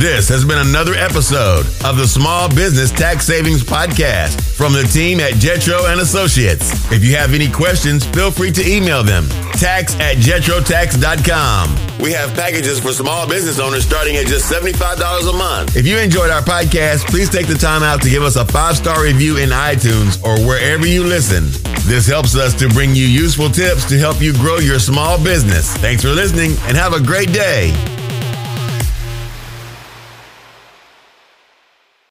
This 0.00 0.30
has 0.30 0.46
been 0.46 0.56
another 0.56 0.94
episode 0.94 1.66
of 1.84 1.98
the 1.98 2.08
Small 2.08 2.48
Business 2.48 2.90
Tax 2.90 3.26
Savings 3.26 3.62
Podcast 3.62 4.40
from 4.56 4.72
the 4.72 4.84
team 4.84 5.20
at 5.20 5.34
Jetro 5.34 5.92
and 5.92 6.00
Associates. 6.00 6.72
If 6.90 7.04
you 7.04 7.16
have 7.16 7.34
any 7.34 7.50
questions, 7.50 8.06
feel 8.06 8.30
free 8.30 8.50
to 8.52 8.66
email 8.66 9.02
them. 9.02 9.28
Tax 9.60 9.94
at 10.00 10.16
jetrotax.com. 10.16 11.98
We 12.02 12.12
have 12.12 12.32
packages 12.32 12.80
for 12.80 12.92
small 12.92 13.28
business 13.28 13.60
owners 13.60 13.84
starting 13.84 14.16
at 14.16 14.26
just 14.26 14.50
$75 14.50 15.28
a 15.28 15.36
month. 15.36 15.76
If 15.76 15.86
you 15.86 15.98
enjoyed 15.98 16.30
our 16.30 16.40
podcast, 16.40 17.06
please 17.10 17.28
take 17.28 17.46
the 17.46 17.54
time 17.54 17.82
out 17.82 18.00
to 18.00 18.08
give 18.08 18.22
us 18.22 18.36
a 18.36 18.46
five 18.46 18.78
star 18.78 19.04
review 19.04 19.36
in 19.36 19.50
iTunes 19.50 20.16
or 20.24 20.40
wherever 20.46 20.86
you 20.86 21.04
listen. 21.04 21.44
This 21.84 22.06
helps 22.06 22.34
us 22.36 22.54
to 22.54 22.70
bring 22.70 22.94
you 22.94 23.04
useful 23.04 23.50
tips 23.50 23.86
to 23.90 23.98
help 23.98 24.22
you 24.22 24.32
grow 24.32 24.60
your 24.60 24.78
small 24.78 25.22
business. 25.22 25.76
Thanks 25.76 26.02
for 26.02 26.08
listening 26.08 26.52
and 26.62 26.74
have 26.74 26.94
a 26.94 27.02
great 27.02 27.34
day. 27.34 27.74